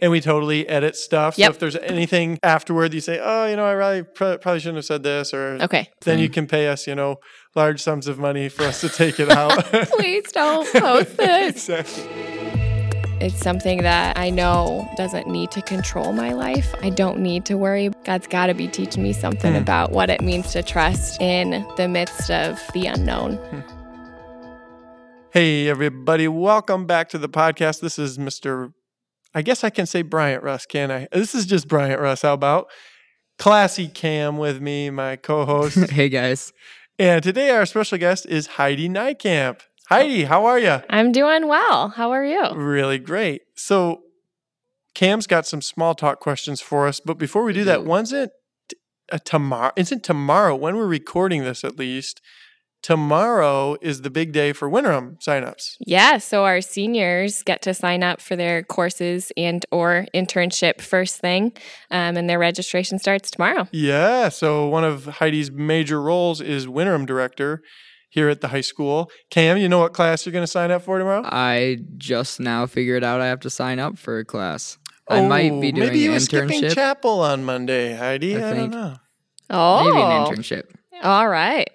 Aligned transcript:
and 0.00 0.10
we 0.12 0.20
totally 0.20 0.68
edit 0.68 0.96
stuff. 0.96 1.34
So 1.36 1.44
if 1.44 1.58
there's 1.58 1.76
anything 1.76 2.38
afterward, 2.42 2.94
you 2.94 3.00
say, 3.00 3.20
"Oh, 3.22 3.46
you 3.46 3.56
know, 3.56 3.64
I 3.64 3.72
really 3.72 4.02
pr- 4.02 4.36
probably 4.36 4.60
shouldn't 4.60 4.76
have 4.76 4.84
said 4.84 5.02
this," 5.02 5.32
or 5.34 5.58
Okay. 5.62 5.88
then 6.02 6.18
you 6.18 6.28
can 6.28 6.46
pay 6.46 6.68
us, 6.68 6.86
you 6.86 6.94
know, 6.94 7.16
large 7.54 7.80
sums 7.82 8.06
of 8.08 8.18
money 8.18 8.48
for 8.48 8.64
us 8.64 8.80
to 8.82 8.88
take 8.88 9.18
it 9.18 9.30
out. 9.36 9.64
Please 9.96 10.30
don't 10.32 10.70
post 10.72 11.16
this. 11.16 11.68
exactly. 11.68 12.04
It's 13.20 13.36
something 13.40 13.82
that 13.82 14.16
I 14.16 14.30
know 14.30 14.88
doesn't 14.96 15.26
need 15.26 15.50
to 15.50 15.60
control 15.62 16.12
my 16.12 16.32
life. 16.34 16.72
I 16.82 16.90
don't 16.90 17.18
need 17.18 17.44
to 17.46 17.56
worry. 17.56 17.90
God's 18.04 18.28
got 18.28 18.46
to 18.46 18.54
be 18.54 18.68
teaching 18.68 19.02
me 19.02 19.12
something 19.12 19.54
Hmm. 19.54 19.58
about 19.60 19.90
what 19.90 20.08
it 20.08 20.20
means 20.20 20.52
to 20.52 20.62
trust 20.62 21.20
in 21.20 21.66
the 21.76 21.88
midst 21.88 22.30
of 22.30 22.60
the 22.74 22.86
unknown. 22.86 23.36
Hey, 25.32 25.68
everybody, 25.68 26.28
welcome 26.28 26.86
back 26.86 27.08
to 27.08 27.18
the 27.18 27.28
podcast. 27.28 27.80
This 27.80 27.98
is 27.98 28.18
Mr. 28.18 28.72
I 29.34 29.42
guess 29.42 29.62
I 29.64 29.70
can 29.70 29.86
say 29.86 30.02
Bryant 30.02 30.42
Russ, 30.42 30.66
can 30.66 30.90
I? 30.90 31.08
This 31.12 31.34
is 31.34 31.46
just 31.46 31.68
Bryant 31.68 32.00
Russ. 32.00 32.22
How 32.22 32.34
about 32.34 32.68
Classy 33.38 33.88
Cam 33.88 34.38
with 34.38 34.60
me, 34.60 34.90
my 34.90 35.16
co 35.16 35.44
host? 35.44 35.78
hey 35.90 36.08
guys. 36.08 36.52
and 36.98 37.22
today 37.22 37.50
our 37.50 37.66
special 37.66 37.98
guest 37.98 38.26
is 38.26 38.46
Heidi 38.46 38.88
Nijkamp. 38.88 39.60
Heidi, 39.88 40.24
how 40.24 40.44
are 40.44 40.58
you? 40.58 40.82
I'm 40.90 41.12
doing 41.12 41.48
well. 41.48 41.88
How 41.88 42.10
are 42.10 42.24
you? 42.24 42.52
Really 42.54 42.98
great. 42.98 43.42
So, 43.54 44.02
Cam's 44.94 45.26
got 45.26 45.46
some 45.46 45.62
small 45.62 45.94
talk 45.94 46.20
questions 46.20 46.60
for 46.60 46.86
us, 46.86 47.00
but 47.00 47.16
before 47.16 47.42
we 47.42 47.54
do 47.54 47.64
that, 47.64 47.84
do. 47.84 47.88
when's 47.88 48.12
it 48.12 48.32
tomorrow? 49.24 49.72
Isn't 49.76 50.02
tomorrow 50.02 50.54
when 50.54 50.76
we're 50.76 50.86
recording 50.86 51.42
this 51.44 51.64
at 51.64 51.78
least? 51.78 52.20
Tomorrow 52.82 53.76
is 53.82 54.02
the 54.02 54.10
big 54.10 54.32
day 54.32 54.52
for 54.52 54.68
Winterim 54.70 55.18
signups. 55.20 55.74
Yeah, 55.80 56.18
so 56.18 56.44
our 56.44 56.60
seniors 56.60 57.42
get 57.42 57.60
to 57.62 57.74
sign 57.74 58.02
up 58.02 58.20
for 58.20 58.34
their 58.36 58.62
courses 58.62 59.30
and 59.36 59.64
or 59.70 60.06
internship 60.14 60.80
first 60.80 61.20
thing, 61.20 61.52
um, 61.90 62.16
and 62.16 62.30
their 62.30 62.38
registration 62.38 62.98
starts 62.98 63.30
tomorrow. 63.30 63.68
Yeah. 63.72 64.28
So 64.30 64.68
one 64.68 64.84
of 64.84 65.04
Heidi's 65.06 65.50
major 65.50 66.00
roles 66.00 66.40
is 66.40 66.66
Winterim 66.66 67.04
director 67.04 67.62
here 68.10 68.28
at 68.28 68.40
the 68.40 68.48
high 68.48 68.62
school. 68.62 69.10
Cam, 69.30 69.58
you 69.58 69.68
know 69.68 69.80
what 69.80 69.92
class 69.92 70.24
you're 70.24 70.32
going 70.32 70.42
to 70.44 70.46
sign 70.50 70.70
up 70.70 70.82
for 70.82 70.98
tomorrow? 70.98 71.22
I 71.24 71.78
just 71.98 72.40
now 72.40 72.64
figured 72.66 73.04
out 73.04 73.20
I 73.20 73.26
have 73.26 73.40
to 73.40 73.50
sign 73.50 73.78
up 73.78 73.98
for 73.98 74.18
a 74.20 74.24
class. 74.24 74.78
I 75.10 75.26
might 75.26 75.52
Oh, 75.52 75.60
be 75.60 75.72
doing 75.72 75.88
maybe 75.88 75.98
you 76.00 76.10
an 76.10 76.14
were 76.14 76.20
skipping 76.20 76.62
internship. 76.62 76.74
chapel 76.74 77.20
on 77.20 77.44
Monday, 77.44 77.94
Heidi. 77.94 78.34
I, 78.34 78.38
I 78.38 78.40
don't 78.40 78.54
think. 78.56 78.72
know. 78.72 78.96
Oh, 79.50 79.84
Maybe 79.84 80.00
an 80.02 80.26
internship. 80.26 80.64
All 81.02 81.28
right, 81.28 81.68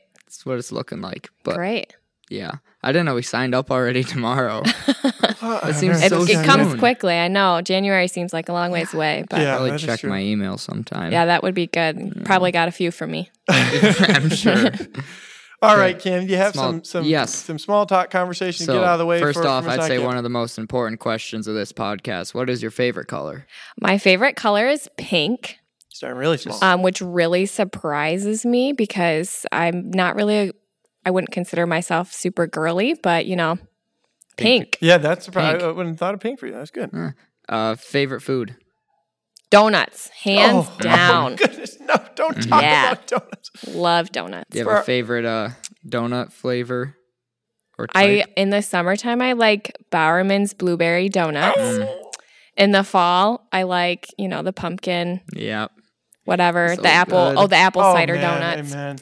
That's 0.43 0.45
what 0.45 0.59
it's 0.59 0.71
looking 0.73 0.99
like. 1.01 1.29
But 1.45 1.55
great. 1.55 1.95
yeah. 2.29 2.51
I 2.85 2.91
didn't 2.91 3.05
know 3.05 3.15
we 3.15 3.21
signed 3.21 3.55
up 3.55 3.71
already 3.71 4.03
tomorrow. 4.15 4.61
it 4.65 5.75
seems 5.75 6.03
It, 6.03 6.09
so 6.09 6.23
it 6.23 6.45
comes 6.45 6.75
quickly. 6.75 7.13
I 7.17 7.29
know 7.29 7.61
January 7.61 8.09
seems 8.09 8.33
like 8.33 8.49
a 8.49 8.53
long 8.53 8.71
ways 8.71 8.93
away, 8.93 9.23
but 9.29 9.37
Yeah, 9.39 9.43
yeah, 9.43 9.57
Probably 9.57 9.77
check 9.77 10.03
my 10.03 10.19
email 10.19 10.57
sometime. 10.57 11.13
Yeah, 11.13 11.25
that 11.27 11.43
would 11.43 11.55
be 11.55 11.67
good. 11.67 12.23
Probably 12.25 12.51
got 12.51 12.67
a 12.67 12.71
few 12.71 12.91
from 12.91 13.11
me. 13.11 13.29
I'm 13.49 14.29
sure. 14.29 14.69
All 15.61 15.77
right, 15.77 15.97
Kim, 15.97 16.19
right, 16.19 16.29
you 16.29 16.35
have 16.35 16.51
Small- 16.51 16.65
some 16.71 16.83
some 16.83 17.05
yes. 17.05 17.33
some 17.33 17.57
small 17.57 17.85
talk 17.85 18.09
conversation. 18.09 18.65
So 18.65 18.73
Get 18.73 18.83
out 18.83 18.93
of 18.95 18.99
the 18.99 19.05
way. 19.05 19.21
first 19.21 19.39
for, 19.39 19.47
off, 19.47 19.63
for 19.63 19.69
I'd 19.69 19.83
say 19.83 19.97
one 19.97 20.17
of 20.17 20.23
the 20.23 20.29
most 20.29 20.57
important 20.57 20.99
questions 20.99 21.47
of 21.47 21.55
this 21.55 21.71
podcast. 21.71 22.33
What 22.33 22.49
is 22.49 22.61
your 22.61 22.71
favorite 22.71 23.07
color? 23.07 23.47
My 23.79 23.97
favorite 23.97 24.35
color 24.35 24.67
is 24.67 24.89
pink, 24.97 25.59
starting 25.93 26.17
really 26.17 26.37
small. 26.37 26.61
um, 26.63 26.81
which 26.81 27.01
really 27.01 27.45
surprises 27.45 28.45
me 28.45 28.73
because 28.73 29.45
I'm 29.51 29.91
not 29.91 30.15
really. 30.15 30.49
A, 30.49 30.51
I 31.05 31.11
wouldn't 31.11 31.31
consider 31.31 31.65
myself 31.67 32.11
super 32.13 32.47
girly, 32.47 32.93
but 32.93 33.25
you 33.25 33.35
know, 33.35 33.57
pink. 34.37 34.77
yeah, 34.81 34.97
that's 34.97 35.25
surprising. 35.25 35.61
I 35.61 35.67
wouldn't 35.67 35.95
have 35.95 35.99
thought 35.99 36.13
of 36.13 36.19
pink 36.19 36.39
for 36.39 36.47
you. 36.47 36.53
That's 36.53 36.71
good. 36.71 36.91
Uh, 37.49 37.75
favorite 37.75 38.21
food? 38.21 38.55
Donuts, 39.49 40.07
hands 40.09 40.67
Oh, 40.67 40.77
down. 40.81 41.33
Oh 41.33 41.35
goodness, 41.35 41.77
no! 41.81 41.95
Don't 42.15 42.41
talk 42.49 42.61
Yeah. 42.61 42.91
about 42.93 43.07
donuts. 43.07 43.49
Love 43.67 44.11
donuts. 44.11 44.49
Do 44.49 44.57
you 44.59 44.63
For- 44.63 44.71
have 44.75 44.81
a 44.83 44.85
favorite 44.85 45.25
uh, 45.25 45.49
donut 45.87 46.31
flavor 46.31 46.95
or 47.77 47.85
type? 47.87 47.95
I 47.95 48.25
in 48.35 48.49
the 48.49 48.61
summertime 48.63 49.21
I 49.21 49.33
like 49.33 49.77
Bowerman's 49.91 50.53
blueberry 50.55 51.07
donuts. 51.09 51.59
Mm. 51.59 51.99
In 52.55 52.71
the 52.71 52.83
fall, 52.83 53.47
I 53.51 53.63
like 53.63 54.07
you 54.17 54.27
know 54.27 54.41
the 54.41 54.53
pumpkin, 54.53 55.21
yeah. 55.35 55.67
Whatever, 56.25 56.75
So 56.75 56.81
the 56.81 56.89
apple. 56.89 57.29
good. 57.33 57.37
Oh, 57.37 57.47
the 57.47 57.55
apple 57.55 57.81
Oh, 57.81 57.93
cider 57.93 58.15
man, 58.15 58.41
donuts. 58.41 58.73
Amen. 58.73 58.97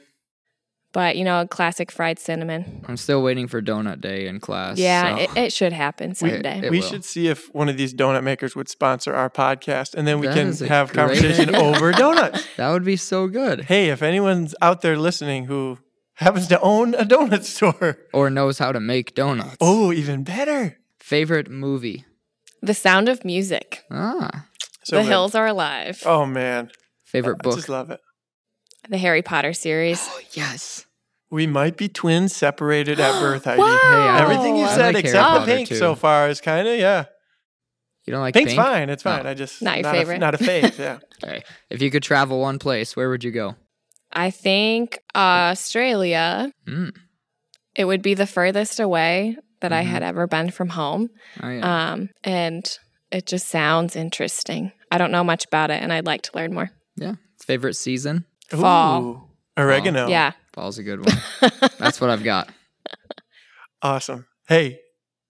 But 0.94 1.16
you 1.16 1.24
know, 1.24 1.48
classic 1.48 1.90
fried 1.90 2.20
cinnamon. 2.20 2.84
I'm 2.88 2.98
still 2.98 3.24
waiting 3.24 3.48
for 3.48 3.62
donut 3.62 4.02
day 4.02 4.28
in 4.28 4.42
class. 4.42 4.78
Yeah, 4.78 5.16
so- 5.16 5.22
it, 5.22 5.38
it 5.38 5.54
should 5.54 5.72
happen 5.72 6.16
someday. 6.16 6.59
It 6.66 6.70
we 6.70 6.80
will. 6.82 6.88
should 6.88 7.06
see 7.06 7.28
if 7.30 7.48
one 7.56 7.70
of 7.70 7.78
these 7.78 7.94
donut 7.94 8.24
makers 8.24 8.58
would 8.58 8.68
sponsor 8.68 9.14
our 9.14 9.30
podcast, 9.30 9.94
and 9.96 10.06
then 10.06 10.20
we 10.20 10.28
That 10.28 10.36
can 10.59 10.68
have 10.68 10.92
conversation 10.92 11.56
idea. 11.56 11.62
over 11.62 11.94
donuts. 11.94 12.46
that 12.58 12.70
would 12.72 12.84
be 12.84 12.98
so 12.98 13.28
good. 13.28 13.66
Hey, 13.66 13.90
if 13.90 14.02
anyone's 14.02 14.53
out 14.62 14.82
there 14.82 14.98
listening 14.98 15.46
who 15.46 15.78
happens 16.16 16.48
to 16.50 16.59
own 16.59 16.94
a 16.96 17.06
donut 17.06 17.44
store, 17.56 17.98
Or 18.14 18.30
knows 18.30 18.59
how 18.59 18.74
to 18.74 18.82
make 18.82 19.16
donuts. 19.16 19.56
oh, 19.62 19.94
even 19.94 20.24
better. 20.24 20.78
Favorite 21.00 21.50
movie? 21.50 22.06
the 22.64 22.74
sound 22.76 23.08
of 23.09 23.24
music. 23.26 23.84
Ah. 23.90 24.46
So 24.84 24.98
the 24.98 25.02
good. 25.03 25.09
hills 25.09 25.36
are 25.36 25.48
alive. 25.48 26.03
Oh 26.06 26.26
man, 26.28 26.70
Favorite 27.12 27.40
book? 27.40 27.54
I 27.54 27.56
just 27.58 27.70
love 27.70 27.92
it. 27.92 28.00
The 28.90 28.98
Harry 28.98 29.22
Potter 29.22 29.54
series. 29.54 30.00
oh, 30.10 30.20
yes. 30.34 30.86
We 31.30 31.48
might 31.48 31.78
be 31.78 31.88
twins 31.88 32.36
separated 32.36 33.00
at 33.00 33.20
birth, 33.22 33.46
Heidi. 33.46 33.62
Hey, 33.62 34.18
Everything 34.22 34.58
you 34.58 34.68
said 34.68 34.94
like 34.96 35.06
except 35.06 35.46
the 35.46 35.46
pink 35.46 35.70
too. 35.70 35.76
so 35.76 35.96
far 35.96 36.28
is 36.30 36.42
kind 36.42 36.68
of 36.68 36.78
yeah. 36.80 37.06
You 38.06 38.12
don't 38.12 38.22
like 38.22 38.34
Pink's 38.34 38.54
pink? 38.54 38.62
fine. 38.62 38.90
It's 38.90 39.04
fine. 39.04 39.26
Oh. 39.26 39.30
I 39.30 39.34
just 39.36 39.62
Not 39.62 39.78
your 39.80 39.88
a- 39.88 39.92
favorite. 39.94 40.20
not 40.20 40.34
a 40.36 40.38
fave. 40.40 40.78
Yeah. 40.78 41.00
Okay. 41.24 41.44
If 41.70 41.84
you 41.84 41.92
could 41.92 42.02
travel 42.02 42.40
one 42.42 42.58
place, 42.58 42.96
where 42.96 43.08
would 43.10 43.24
you 43.24 43.30
go? 43.30 43.56
I 44.12 44.32
think 44.32 44.98
Australia. 45.16 46.52
Mm. 46.68 46.92
It 47.76 47.86
would 47.86 48.02
be 48.02 48.16
the 48.16 48.26
furthest 48.26 48.80
away 48.80 49.38
that 49.62 49.72
I 49.72 49.84
Mhm. 49.84 49.88
had 49.88 50.02
ever 50.04 50.26
been 50.26 50.50
from 50.50 50.70
home. 50.70 51.10
Oh, 51.44 51.48
yeah. 51.50 51.92
Um, 51.92 52.10
and 52.24 52.68
it 53.12 53.28
just 53.28 53.48
sounds 53.50 53.96
interesting. 53.96 54.72
I 54.92 54.98
don't 54.98 55.12
know 55.12 55.24
much 55.24 55.46
about 55.46 55.70
it, 55.70 55.82
and 55.84 55.94
I'd 55.94 56.08
like 56.08 56.24
to 56.24 56.32
learn 56.36 56.54
more. 56.56 56.72
Yeah. 57.02 57.16
Favorite 57.44 57.74
season? 57.76 58.26
Fall. 58.50 59.02
Ooh, 59.04 59.24
oregano. 59.58 60.08
Yeah. 60.08 60.32
Fall's 60.54 60.78
a 60.78 60.84
good 60.84 61.06
one. 61.06 61.18
That's 61.80 62.00
what 62.00 62.10
I've 62.10 62.24
got. 62.24 62.50
Awesome. 63.82 64.26
Hey, 64.48 64.80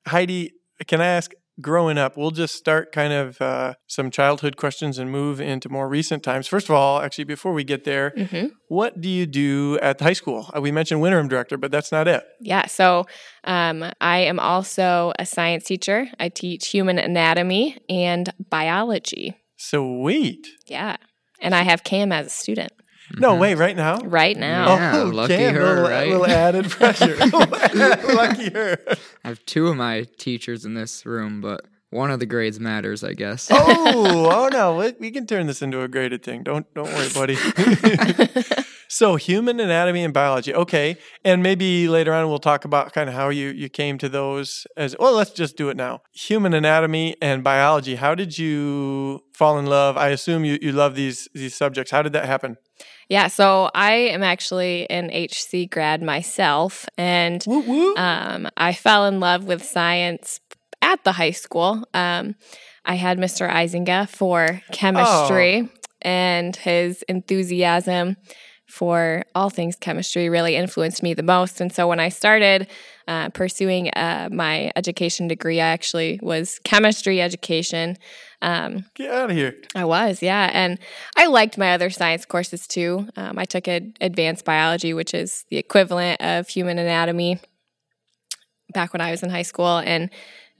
Heidi, 0.08 0.52
can 0.88 1.02
I 1.02 1.08
ask? 1.08 1.32
Growing 1.60 1.98
up, 1.98 2.18
we'll 2.18 2.32
just 2.32 2.56
start 2.56 2.92
kind 2.92 3.14
of 3.14 3.40
uh, 3.40 3.74
some 3.86 4.10
childhood 4.10 4.58
questions 4.58 4.98
and 4.98 5.12
move 5.12 5.40
into 5.40 5.70
more 5.70 5.88
recent 5.88 6.24
times. 6.24 6.48
First 6.48 6.70
of 6.70 6.76
all, 6.76 7.02
actually, 7.02 7.26
before 7.26 7.54
we 7.54 7.64
get 7.64 7.84
there, 7.84 8.14
hmm 8.18 8.48
what 8.68 9.00
do 9.02 9.10
you 9.10 9.26
do 9.28 9.78
at 9.82 9.98
the 10.00 10.06
high 10.06 10.14
school? 10.14 10.50
Uh, 10.56 10.62
We 10.62 10.72
mentioned 10.72 11.02
Winterim 11.02 11.28
director, 11.30 11.58
but 11.58 11.70
that's 11.72 11.92
not 11.92 12.08
it. 12.08 12.24
Yeah. 12.40 12.66
So 12.68 13.06
um, 13.44 13.84
I 14.00 14.20
am 14.20 14.40
also 14.40 15.12
a 15.20 15.26
science 15.26 15.66
teacher. 15.66 16.08
I 16.20 16.30
teach 16.30 16.70
human 16.70 16.98
anatomy 16.98 17.78
and 17.90 18.34
biology. 18.50 19.36
Sweet. 19.58 20.48
Yeah. 20.68 20.96
And 21.42 21.54
I 21.56 21.64
have 21.64 21.84
Cam 21.84 22.12
as 22.12 22.28
a 22.28 22.30
student 22.30 22.72
No, 23.18 23.34
Mhm. 23.36 23.40
wait, 23.40 23.56
right 23.56 23.76
now? 23.76 23.98
right 24.04 24.38
now. 24.38 24.76
Yeah, 24.76 25.04
lucky 25.04 25.36
damn, 25.36 25.56
her, 25.56 25.66
little, 25.76 25.84
right? 25.90 26.08
little 26.08 26.26
added 26.28 26.70
pressure. 26.70 27.16
lucky 28.14 28.50
her. 28.52 28.78
I 29.24 29.28
have 29.28 29.46
two 29.46 29.68
of 29.68 29.76
my 29.76 30.06
teachers 30.18 30.64
in 30.66 30.76
this 30.76 31.06
room, 31.06 31.42
but 31.42 31.66
one 31.90 32.10
of 32.10 32.20
the 32.22 32.26
grades 32.26 32.58
matters, 32.60 33.04
I 33.04 33.14
guess. 33.14 33.50
Oh, 33.52 34.30
oh 34.32 34.48
no, 34.54 34.76
we, 34.78 34.94
we 35.00 35.12
can 35.12 35.28
turn 35.28 35.48
this 35.48 35.62
into 35.62 35.82
a 35.82 35.88
graded 35.90 36.24
thing. 36.24 36.44
Don't 36.44 36.66
don't 36.74 36.88
worry, 36.88 37.10
buddy. 37.14 37.36
So, 38.94 39.16
human 39.16 39.62
anatomy 39.62 40.04
and 40.04 40.14
biology. 40.14 40.54
Okay, 40.54 40.98
and 41.24 41.42
maybe 41.42 41.88
later 41.88 42.14
on 42.14 42.28
we'll 42.28 42.40
talk 42.40 42.66
about 42.66 42.92
kind 42.92 43.08
of 43.08 43.16
how 43.16 43.30
you 43.30 43.48
you 43.48 43.70
came 43.70 43.98
to 44.00 44.10
those 44.10 44.68
as 44.76 44.98
well. 45.00 45.14
Let's 45.14 45.32
just 45.32 45.56
do 45.56 45.70
it 45.70 45.78
now. 45.78 46.02
Human 46.12 46.54
anatomy 46.54 47.16
and 47.22 47.42
biology. 47.42 47.96
How 47.96 48.16
did 48.16 48.38
you 48.38 49.24
fall 49.32 49.58
in 49.58 49.66
love? 49.66 49.96
I 49.96 50.10
assume 50.10 50.44
you 50.44 50.60
you 50.62 50.74
love 50.74 50.96
these 50.96 51.30
these 51.34 51.56
subjects. 51.56 51.90
How 51.90 52.02
did 52.02 52.12
that 52.12 52.26
happen? 52.26 52.58
Yeah. 53.08 53.30
So 53.30 53.72
I 53.74 53.94
am 53.94 54.24
actually 54.24 54.90
an 54.90 55.10
HC 55.10 55.70
grad 55.72 56.04
myself. 56.04 56.86
And 56.98 57.48
um, 57.96 58.50
I 58.58 58.74
fell 58.74 59.06
in 59.06 59.22
love 59.22 59.46
with 59.46 59.64
science 59.64 60.42
at 60.82 61.02
the 61.06 61.14
high 61.14 61.32
school. 61.32 61.88
Um, 61.94 62.36
I 62.84 62.96
had 62.96 63.20
Mr. 63.20 63.50
Eisinga 63.50 64.10
for 64.10 64.62
chemistry, 64.74 65.70
and 66.02 66.56
his 66.58 67.04
enthusiasm 67.04 68.18
for 68.72 69.24
all 69.36 69.50
things 69.50 69.76
chemistry 69.76 70.30
really 70.30 70.56
influenced 70.56 71.04
me 71.04 71.14
the 71.14 71.24
most. 71.24 71.60
And 71.60 71.74
so 71.74 71.90
when 71.90 72.00
I 72.00 72.08
started 72.08 72.68
uh, 73.06 73.30
pursuing 73.30 73.90
uh, 73.90 74.30
my 74.32 74.72
education 74.78 75.28
degree, 75.28 75.60
I 75.60 75.68
actually 75.68 76.20
was 76.24 76.58
chemistry 76.64 77.22
education. 77.22 77.98
Um, 78.42 78.86
Get 78.96 79.12
out 79.12 79.30
of 79.30 79.36
here. 79.36 79.56
I 79.76 79.84
was, 79.84 80.22
yeah. 80.22 80.50
And 80.54 80.80
I 81.18 81.26
liked 81.28 81.58
my 81.58 81.74
other 81.74 81.90
science 81.90 82.26
courses 82.26 82.66
too. 82.66 83.10
Um, 83.18 83.38
I 83.38 83.44
took 83.44 83.68
ad- 83.68 83.98
advanced 84.00 84.46
biology, 84.46 84.94
which 84.94 85.14
is 85.14 85.44
the 85.50 85.58
equivalent 85.58 86.22
of 86.22 86.48
human 86.48 86.80
anatomy 86.80 87.40
back 88.74 88.94
when 88.94 89.02
I 89.02 89.12
was 89.12 89.22
in 89.22 89.30
high 89.30 89.42
school. 89.42 89.80
And 89.80 90.10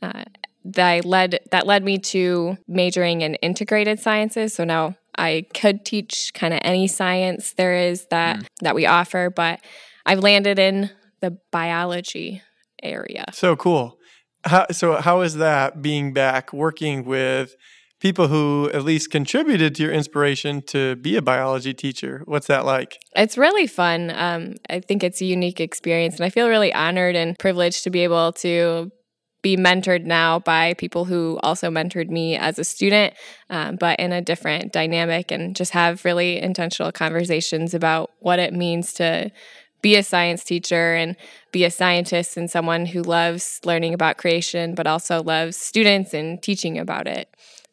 uh, 0.02 0.26
that 0.66 1.06
led 1.06 1.40
that 1.52 1.66
led 1.66 1.84
me 1.84 1.98
to 1.98 2.58
majoring 2.68 3.22
in 3.22 3.36
integrated 3.36 4.00
sciences. 4.00 4.54
So 4.54 4.66
now 4.66 4.96
I 5.18 5.46
could 5.54 5.86
teach 5.86 6.34
kind 6.34 6.54
of 6.54 6.60
any 6.64 6.88
science 6.88 7.54
there 7.54 7.76
is 7.76 8.08
that 8.12 8.40
mm. 8.40 8.48
that 8.62 8.76
we 8.76 8.86
offer, 8.86 9.30
but 9.30 9.60
I've 10.06 10.20
landed 10.20 10.60
in 10.60 10.90
the 11.22 11.38
biology 11.52 12.42
area. 12.82 13.26
So 13.34 13.56
cool. 13.56 13.98
How, 14.44 14.66
so 14.72 14.96
how 14.96 15.22
is 15.22 15.36
that 15.36 15.82
being 15.82 16.14
back 16.14 16.52
working 16.52 17.06
with 17.06 17.56
people 18.00 18.28
who 18.28 18.70
at 18.74 18.84
least 18.84 19.12
contributed 19.12 19.76
to 19.76 19.84
your 19.84 19.92
inspiration 19.92 20.64
to 20.64 20.96
be 20.96 21.16
a 21.16 21.22
biology 21.22 21.74
teacher? 21.74 22.24
What's 22.26 22.48
that 22.48 22.66
like? 22.66 22.98
It's 23.16 23.38
really 23.38 23.68
fun. 23.68 24.12
Um, 24.14 24.56
I 24.70 24.80
think 24.80 25.04
it's 25.04 25.22
a 25.22 25.26
unique 25.26 25.60
experience, 25.60 26.16
and 26.16 26.26
I 26.26 26.30
feel 26.30 26.50
really 26.50 26.74
honored 26.74 27.16
and 27.16 27.38
privileged 27.38 27.84
to 27.84 27.92
be 27.92 28.00
able 28.00 28.34
to 28.34 28.92
be 29.42 29.58
mentored 29.58 30.04
now 30.04 30.40
by 30.40 30.74
people 30.76 31.06
who 31.06 31.40
also 31.42 31.70
mentored 31.70 32.10
me 32.10 32.36
as 32.38 32.60
a 32.60 32.64
student, 32.64 33.14
um, 33.50 33.76
but 33.76 34.00
in 34.00 34.12
a 34.12 34.22
different 34.22 34.72
dynamic, 34.72 35.32
and 35.32 35.56
just 35.56 35.72
have 35.72 36.06
really 36.06 36.40
intentional 36.40 36.92
conversations 36.92 37.74
about 37.74 38.12
what 38.20 38.40
it 38.40 38.54
means 38.54 38.94
to 38.94 39.32
be 39.82 39.96
a 39.96 40.04
science 40.04 40.44
teacher 40.44 40.94
and 40.94 41.16
be 41.52 41.64
a 41.64 41.72
scientist 41.72 42.38
and 42.38 42.52
someone 42.52 42.86
who 42.86 43.02
loves 43.02 43.60
learning 43.66 43.94
about 43.94 44.18
creation, 44.18 44.76
but 44.76 44.86
also 44.86 45.24
loves 45.24 45.58
students 45.58 46.14
and 46.14 46.42
teaching 46.42 46.78
about 46.78 47.08
it. 47.08 47.28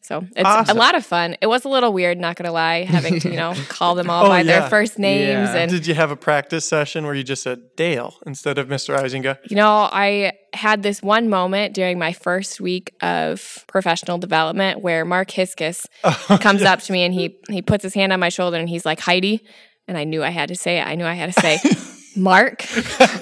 So 0.09 0.25
it's 0.35 0.43
awesome. 0.43 0.75
a 0.75 0.79
lot 0.79 0.95
of 0.95 1.05
fun. 1.05 1.35
It 1.39 1.45
was 1.45 1.65
a 1.65 1.69
little 1.69 1.93
weird, 1.93 2.17
not 2.17 2.35
gonna 2.35 2.51
lie, 2.51 2.83
having 2.83 3.19
to, 3.19 3.29
you 3.29 3.35
know, 3.35 3.53
call 3.69 3.93
them 3.93 4.09
all 4.09 4.25
oh, 4.25 4.29
by 4.29 4.39
yeah. 4.39 4.61
their 4.61 4.67
first 4.67 4.97
names. 4.97 5.49
Yeah. 5.49 5.55
And 5.55 5.69
did 5.69 5.85
you 5.85 5.93
have 5.93 6.09
a 6.09 6.15
practice 6.15 6.67
session 6.67 7.05
where 7.05 7.13
you 7.13 7.23
just 7.23 7.43
said 7.43 7.75
Dale 7.75 8.15
instead 8.25 8.57
of 8.57 8.69
Mr. 8.69 8.97
Eisinga? 8.97 9.37
You 9.47 9.55
know, 9.55 9.69
I 9.69 10.33
had 10.51 10.81
this 10.81 11.03
one 11.03 11.29
moment 11.29 11.75
during 11.75 11.99
my 11.99 12.11
first 12.11 12.59
week 12.59 12.91
of 13.01 13.63
professional 13.67 14.17
development 14.17 14.81
where 14.81 15.05
Mark 15.05 15.29
Hiskus 15.29 15.85
oh, 16.03 16.39
comes 16.41 16.61
yes. 16.61 16.69
up 16.71 16.79
to 16.79 16.91
me 16.91 17.03
and 17.03 17.13
he 17.13 17.37
he 17.47 17.61
puts 17.61 17.83
his 17.83 17.93
hand 17.93 18.11
on 18.11 18.19
my 18.19 18.29
shoulder 18.29 18.57
and 18.57 18.67
he's 18.67 18.87
like, 18.87 18.99
Heidi. 18.99 19.45
And 19.87 19.95
I 19.95 20.05
knew 20.05 20.23
I 20.23 20.31
had 20.31 20.49
to 20.49 20.55
say 20.55 20.79
it. 20.79 20.87
I 20.87 20.95
knew 20.95 21.05
I 21.05 21.13
had 21.13 21.31
to 21.33 21.39
say 21.39 21.59
Mark 22.19 22.61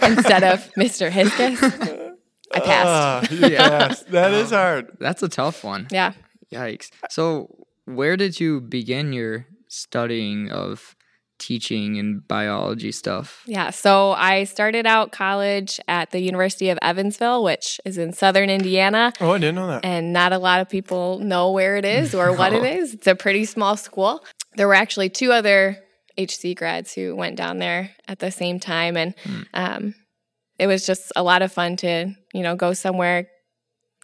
instead 0.01 0.45
of 0.45 0.71
Mr. 0.77 1.11
Hiskus. 1.11 2.13
I 2.53 2.59
passed. 2.61 3.31
Uh, 3.33 3.35
yes, 3.35 4.03
that 4.03 4.31
is 4.31 4.51
hard. 4.51 4.95
That's 5.01 5.21
a 5.21 5.27
tough 5.27 5.65
one. 5.65 5.87
Yeah. 5.91 6.13
Yikes. 6.51 6.89
So, 7.09 7.65
where 7.85 8.17
did 8.17 8.39
you 8.39 8.61
begin 8.61 9.13
your 9.13 9.45
studying 9.67 10.49
of 10.51 10.95
teaching 11.39 11.97
and 11.97 12.27
biology 12.27 12.91
stuff? 12.91 13.43
Yeah, 13.45 13.69
so 13.69 14.11
I 14.11 14.43
started 14.45 14.85
out 14.85 15.11
college 15.11 15.79
at 15.87 16.11
the 16.11 16.19
University 16.19 16.69
of 16.69 16.79
Evansville, 16.81 17.43
which 17.43 17.79
is 17.85 17.97
in 17.97 18.13
southern 18.13 18.49
Indiana. 18.49 19.13
Oh, 19.21 19.31
I 19.31 19.37
didn't 19.37 19.55
know 19.55 19.67
that. 19.67 19.85
And 19.85 20.13
not 20.13 20.33
a 20.33 20.37
lot 20.37 20.61
of 20.61 20.69
people 20.69 21.19
know 21.19 21.51
where 21.51 21.77
it 21.77 21.85
is 21.85 22.13
or 22.15 22.27
no. 22.27 22.33
what 22.33 22.53
it 22.53 22.63
is. 22.63 22.93
It's 22.93 23.07
a 23.07 23.15
pretty 23.15 23.45
small 23.45 23.77
school. 23.77 24.23
There 24.55 24.67
were 24.67 24.73
actually 24.73 25.09
two 25.09 25.31
other 25.31 25.77
HC 26.17 26.55
grads 26.55 26.93
who 26.93 27.15
went 27.15 27.35
down 27.35 27.59
there 27.59 27.91
at 28.07 28.19
the 28.19 28.31
same 28.31 28.59
time, 28.59 28.97
and 28.97 29.15
mm. 29.17 29.45
um, 29.53 29.95
it 30.57 30.67
was 30.67 30.85
just 30.85 31.11
a 31.15 31.21
lot 31.21 31.41
of 31.41 31.51
fun 31.51 31.77
to 31.77 32.13
you 32.33 32.41
know 32.41 32.55
go 32.55 32.73
somewhere 32.73 33.27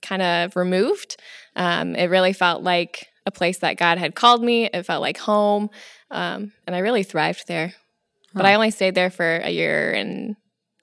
kind 0.03 0.21
of 0.21 0.55
removed. 0.55 1.17
Um, 1.55 1.95
it 1.95 2.11
really 2.11 2.33
felt 2.33 2.61
like 2.61 3.07
a 3.25 3.31
place 3.31 3.59
that 3.59 3.77
God 3.77 3.97
had 3.97 4.13
called 4.15 4.43
me. 4.43 4.65
It 4.65 4.83
felt 4.83 5.01
like 5.01 5.17
home. 5.17 5.69
Um, 6.11 6.51
and 6.67 6.75
I 6.75 6.79
really 6.79 7.03
thrived 7.03 7.47
there. 7.47 7.67
Huh. 7.67 7.73
But 8.35 8.45
I 8.45 8.53
only 8.53 8.71
stayed 8.71 8.95
there 8.95 9.09
for 9.09 9.37
a 9.37 9.49
year 9.49 9.91
and, 9.91 10.35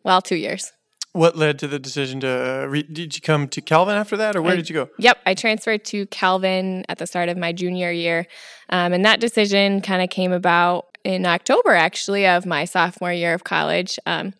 well, 0.04 0.22
two 0.22 0.36
years. 0.36 0.72
What 1.12 1.36
led 1.36 1.58
to 1.58 1.68
the 1.68 1.80
decision 1.80 2.20
to, 2.20 2.62
uh, 2.62 2.66
re- 2.66 2.84
did 2.84 3.16
you 3.16 3.20
come 3.20 3.48
to 3.48 3.60
Calvin 3.60 3.96
after 3.96 4.16
that 4.16 4.36
or 4.36 4.42
where 4.42 4.52
I, 4.52 4.56
did 4.56 4.70
you 4.70 4.74
go? 4.74 4.88
Yep, 4.98 5.18
I 5.26 5.34
transferred 5.34 5.84
to 5.86 6.06
Calvin 6.06 6.84
at 6.88 6.98
the 6.98 7.06
start 7.06 7.28
of 7.28 7.36
my 7.36 7.52
junior 7.52 7.90
year. 7.90 8.26
Um, 8.68 8.92
and 8.92 9.04
that 9.04 9.18
decision 9.20 9.80
kind 9.80 10.02
of 10.02 10.10
came 10.10 10.32
about 10.32 10.86
in 11.02 11.26
October, 11.26 11.70
actually, 11.70 12.26
of 12.26 12.46
my 12.46 12.64
sophomore 12.64 13.12
year 13.12 13.34
of 13.34 13.42
college. 13.42 13.98
Um, 14.06 14.34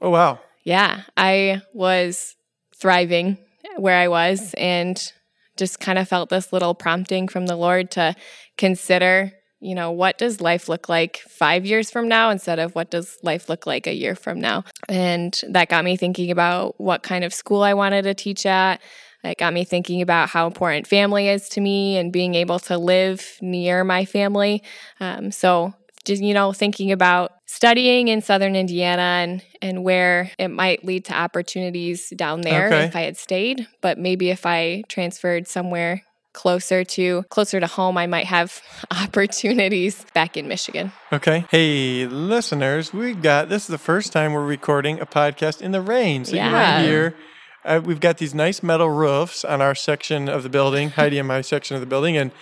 oh, 0.00 0.10
wow. 0.10 0.40
Yeah, 0.64 1.02
I 1.16 1.62
was 1.72 2.34
thriving 2.74 3.38
where 3.76 3.96
I 3.96 4.08
was 4.08 4.54
and 4.54 5.12
just 5.56 5.80
kind 5.80 5.98
of 5.98 6.08
felt 6.08 6.30
this 6.30 6.52
little 6.52 6.74
prompting 6.74 7.28
from 7.28 7.46
the 7.46 7.56
Lord 7.56 7.90
to 7.92 8.14
consider, 8.56 9.32
you 9.60 9.74
know, 9.74 9.90
what 9.90 10.16
does 10.16 10.40
life 10.40 10.68
look 10.68 10.88
like 10.88 11.18
five 11.28 11.66
years 11.66 11.90
from 11.90 12.08
now 12.08 12.30
instead 12.30 12.58
of 12.58 12.74
what 12.74 12.90
does 12.90 13.18
life 13.22 13.48
look 13.48 13.66
like 13.66 13.86
a 13.86 13.94
year 13.94 14.14
from 14.14 14.40
now? 14.40 14.64
And 14.88 15.38
that 15.48 15.68
got 15.68 15.84
me 15.84 15.96
thinking 15.96 16.30
about 16.30 16.80
what 16.80 17.02
kind 17.02 17.24
of 17.24 17.34
school 17.34 17.62
I 17.62 17.74
wanted 17.74 18.02
to 18.02 18.14
teach 18.14 18.46
at. 18.46 18.80
It 19.22 19.36
got 19.36 19.52
me 19.52 19.64
thinking 19.64 20.00
about 20.00 20.30
how 20.30 20.46
important 20.46 20.86
family 20.86 21.28
is 21.28 21.48
to 21.50 21.60
me 21.60 21.98
and 21.98 22.10
being 22.10 22.34
able 22.34 22.58
to 22.60 22.78
live 22.78 23.36
near 23.42 23.84
my 23.84 24.06
family. 24.06 24.62
Um, 24.98 25.30
so 25.30 25.74
just 26.04 26.22
you 26.22 26.34
know 26.34 26.52
thinking 26.52 26.92
about 26.92 27.32
studying 27.46 28.08
in 28.08 28.22
southern 28.22 28.56
indiana 28.56 29.02
and 29.02 29.42
and 29.60 29.84
where 29.84 30.30
it 30.38 30.48
might 30.48 30.84
lead 30.84 31.04
to 31.04 31.14
opportunities 31.14 32.10
down 32.16 32.40
there 32.40 32.66
okay. 32.66 32.84
if 32.84 32.96
i 32.96 33.02
had 33.02 33.16
stayed. 33.16 33.66
But 33.80 33.98
maybe 33.98 34.30
if 34.30 34.46
i 34.46 34.82
transferred 34.88 35.46
somewhere 35.46 36.02
closer 36.32 36.84
to 36.84 37.24
closer 37.24 37.58
to 37.58 37.66
home 37.66 37.98
i 37.98 38.06
might 38.06 38.26
have 38.26 38.62
opportunities 38.90 40.04
back 40.14 40.36
in 40.36 40.48
michigan. 40.48 40.92
Okay. 41.12 41.44
Hey 41.50 42.06
listeners 42.06 42.92
we 42.92 43.14
got 43.14 43.48
this 43.48 43.62
is 43.62 43.68
the 43.68 43.78
first 43.78 44.12
time 44.12 44.32
we're 44.32 44.44
recording 44.44 45.00
a 45.00 45.06
podcast 45.06 45.60
in 45.60 45.72
the 45.72 45.80
rain. 45.80 46.24
So 46.24 46.36
yeah. 46.36 46.46
you 46.46 46.52
might 46.52 46.88
hear 46.88 47.16
uh, 47.64 47.80
we've 47.84 48.00
got 48.00 48.18
these 48.18 48.34
nice 48.34 48.62
metal 48.62 48.88
roofs 48.88 49.44
on 49.44 49.60
our 49.60 49.74
section 49.74 50.28
of 50.28 50.42
the 50.42 50.48
building 50.48 50.90
heidi 50.90 51.18
and 51.18 51.28
my 51.28 51.40
section 51.40 51.74
of 51.74 51.80
the 51.80 51.86
building. 51.86 52.16
And 52.16 52.32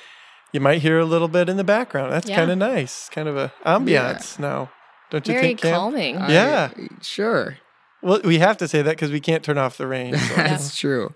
you 0.52 0.60
might 0.60 0.80
hear 0.80 0.98
a 0.98 1.04
little 1.04 1.28
bit 1.28 1.48
in 1.48 1.56
the 1.56 1.64
background. 1.64 2.12
That's 2.12 2.28
yeah. 2.28 2.36
kind 2.36 2.50
of 2.50 2.58
nice, 2.58 3.08
kind 3.10 3.28
of 3.28 3.36
a 3.36 3.52
ambiance 3.64 4.38
yeah. 4.38 4.46
now. 4.46 4.70
Don't 5.10 5.26
you 5.26 5.34
Very 5.34 5.46
think? 5.48 5.60
Very 5.60 5.74
calming. 5.74 6.16
I, 6.16 6.32
yeah, 6.32 6.70
sure. 7.02 7.58
Well, 8.02 8.20
we 8.22 8.38
have 8.38 8.56
to 8.58 8.68
say 8.68 8.82
that 8.82 8.90
because 8.90 9.10
we 9.10 9.20
can't 9.20 9.42
turn 9.42 9.58
off 9.58 9.76
the 9.76 9.86
rain. 9.86 10.16
So. 10.16 10.34
That's 10.36 10.76
true. 10.76 11.14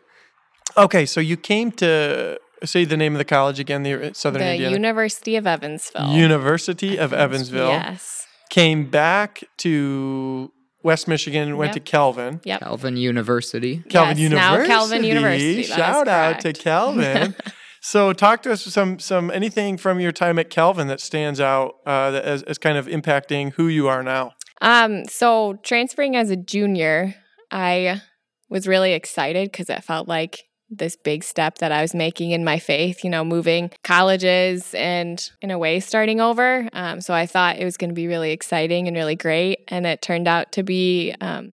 Okay, 0.76 1.06
so 1.06 1.20
you 1.20 1.36
came 1.36 1.70
to 1.72 2.40
say 2.64 2.84
the 2.84 2.96
name 2.96 3.14
of 3.14 3.18
the 3.18 3.24
college 3.24 3.58
again, 3.58 3.82
the 3.82 4.10
uh, 4.10 4.12
Southern 4.14 4.40
the 4.40 4.52
Indiana 4.52 4.72
University 4.72 5.36
of 5.36 5.46
Evansville. 5.46 6.12
University 6.12 6.96
of 6.96 7.12
Evansville. 7.12 7.68
Yes. 7.68 8.26
Came 8.50 8.88
back 8.88 9.44
to 9.58 10.52
West 10.82 11.08
Michigan, 11.08 11.56
went 11.56 11.70
yep. 11.70 11.74
to 11.74 11.80
Calvin. 11.80 12.40
Yep. 12.44 12.60
Calvin 12.60 12.96
University. 12.96 13.84
Calvin 13.88 14.16
yes, 14.16 14.22
University. 14.22 14.68
Now 14.68 14.74
Calvin 14.74 15.04
University. 15.04 15.62
Shout 15.64 16.08
out 16.08 16.40
to 16.40 16.52
Calvin. 16.52 17.34
So, 17.84 18.12
talk 18.12 18.42
to 18.42 18.52
us 18.52 18.62
some 18.62 19.00
some 19.00 19.30
anything 19.30 19.76
from 19.76 19.98
your 19.98 20.12
time 20.12 20.38
at 20.38 20.50
Calvin 20.50 20.86
that 20.86 21.00
stands 21.00 21.40
out 21.40 21.74
uh, 21.84 22.20
as 22.22 22.44
as 22.44 22.56
kind 22.56 22.78
of 22.78 22.86
impacting 22.86 23.52
who 23.54 23.66
you 23.66 23.88
are 23.88 24.02
now. 24.02 24.32
Um, 24.60 25.04
so 25.06 25.54
transferring 25.64 26.14
as 26.14 26.30
a 26.30 26.36
junior, 26.36 27.16
I 27.50 28.00
was 28.48 28.68
really 28.68 28.92
excited 28.92 29.50
because 29.50 29.68
it 29.68 29.82
felt 29.82 30.06
like 30.06 30.44
this 30.70 30.96
big 30.96 31.24
step 31.24 31.58
that 31.58 31.72
I 31.72 31.82
was 31.82 31.94
making 31.94 32.30
in 32.30 32.44
my 32.44 32.58
faith, 32.60 33.02
you 33.02 33.10
know, 33.10 33.24
moving 33.24 33.70
colleges 33.82 34.72
and 34.74 35.30
in 35.42 35.50
a 35.50 35.58
way 35.58 35.80
starting 35.80 36.20
over. 36.20 36.68
Um, 36.72 37.00
so 37.00 37.12
I 37.12 37.26
thought 37.26 37.58
it 37.58 37.64
was 37.64 37.76
going 37.76 37.90
to 37.90 37.94
be 37.94 38.06
really 38.06 38.30
exciting 38.30 38.86
and 38.86 38.96
really 38.96 39.16
great. 39.16 39.64
And 39.68 39.84
it 39.84 40.00
turned 40.00 40.28
out 40.28 40.52
to 40.52 40.62
be 40.62 41.14
um, 41.20 41.52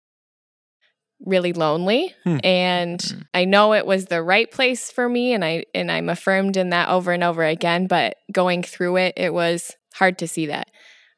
really 1.26 1.54
lonely 1.54 2.14
hmm. 2.24 2.38
and 2.44 3.02
hmm. 3.02 3.22
I 3.34 3.46
know 3.46 3.74
it 3.74 3.86
was 3.86 4.06
the 4.06 4.22
right 4.22 4.50
place 4.50 4.92
for 4.92 5.08
me 5.08 5.34
and 5.34 5.44
I 5.44 5.66
and 5.74 5.92
I'm 5.92 6.10
affirmed 6.10 6.58
in 6.58 6.70
that 6.72 6.90
over 6.90 7.12
and 7.12 7.24
over 7.24 7.44
again 7.44 7.88
but 7.88 8.18
going 8.32 8.64
through 8.64 8.98
it 8.98 9.14
it 9.16 9.34
was 9.34 9.72
hard 9.94 10.18
to 10.20 10.28
see 10.28 10.48
that 10.48 10.70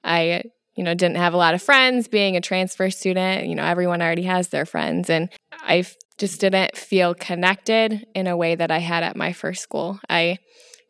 I 0.03 0.43
you 0.75 0.83
know 0.83 0.93
didn't 0.93 1.17
have 1.17 1.33
a 1.33 1.37
lot 1.37 1.55
of 1.55 1.61
friends 1.61 2.07
being 2.07 2.35
a 2.35 2.41
transfer 2.41 2.89
student 2.89 3.47
you 3.47 3.55
know 3.55 3.65
everyone 3.65 4.01
already 4.01 4.23
has 4.23 4.49
their 4.49 4.65
friends 4.65 5.09
and 5.09 5.29
I 5.51 5.85
just 6.17 6.39
didn't 6.39 6.77
feel 6.77 7.15
connected 7.15 8.05
in 8.13 8.27
a 8.27 8.37
way 8.37 8.55
that 8.55 8.71
I 8.71 8.79
had 8.79 9.03
at 9.03 9.15
my 9.15 9.33
first 9.33 9.63
school 9.63 9.99
I 10.07 10.37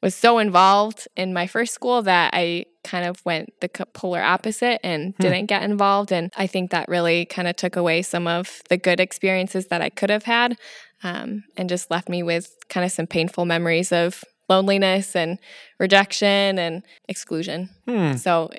was 0.05 0.13
so 0.13 0.38
involved 0.38 1.07
in 1.17 1.33
my 1.33 1.47
first 1.47 1.74
school 1.74 2.03
that 2.03 2.29
I 2.31 2.65
kind 2.83 3.07
of 3.07 3.25
went 3.25 3.51
the 3.59 3.67
polar 3.67 4.21
opposite 4.21 4.79
and 4.85 5.15
hmm. 5.15 5.21
didn't 5.21 5.47
get 5.47 5.63
involved. 5.63 6.12
And 6.13 6.31
I 6.38 6.45
think 6.45 6.69
that 6.69 6.88
really 6.88 7.25
kind 7.25 7.47
of 7.47 7.55
took 7.55 7.75
away 7.75 8.03
some 8.03 8.27
of 8.27 8.62
the 8.69 8.77
good 8.77 9.00
experiences 9.00 9.67
that 9.67 9.81
I 9.81 9.89
could 9.89 10.12
have 10.12 10.24
had 10.24 10.59
um, 11.03 11.43
and 11.57 11.67
just 11.67 11.89
left 11.89 12.07
me 12.07 12.21
with 12.21 12.55
kind 12.69 12.85
of 12.85 12.91
some 12.91 13.07
painful 13.07 13.45
memories 13.45 13.91
of 13.91 14.24
loneliness 14.47 15.15
and 15.15 15.39
rejection 15.79 16.59
and 16.59 16.83
exclusion. 17.09 17.71
Hmm. 17.88 18.13
So 18.13 18.51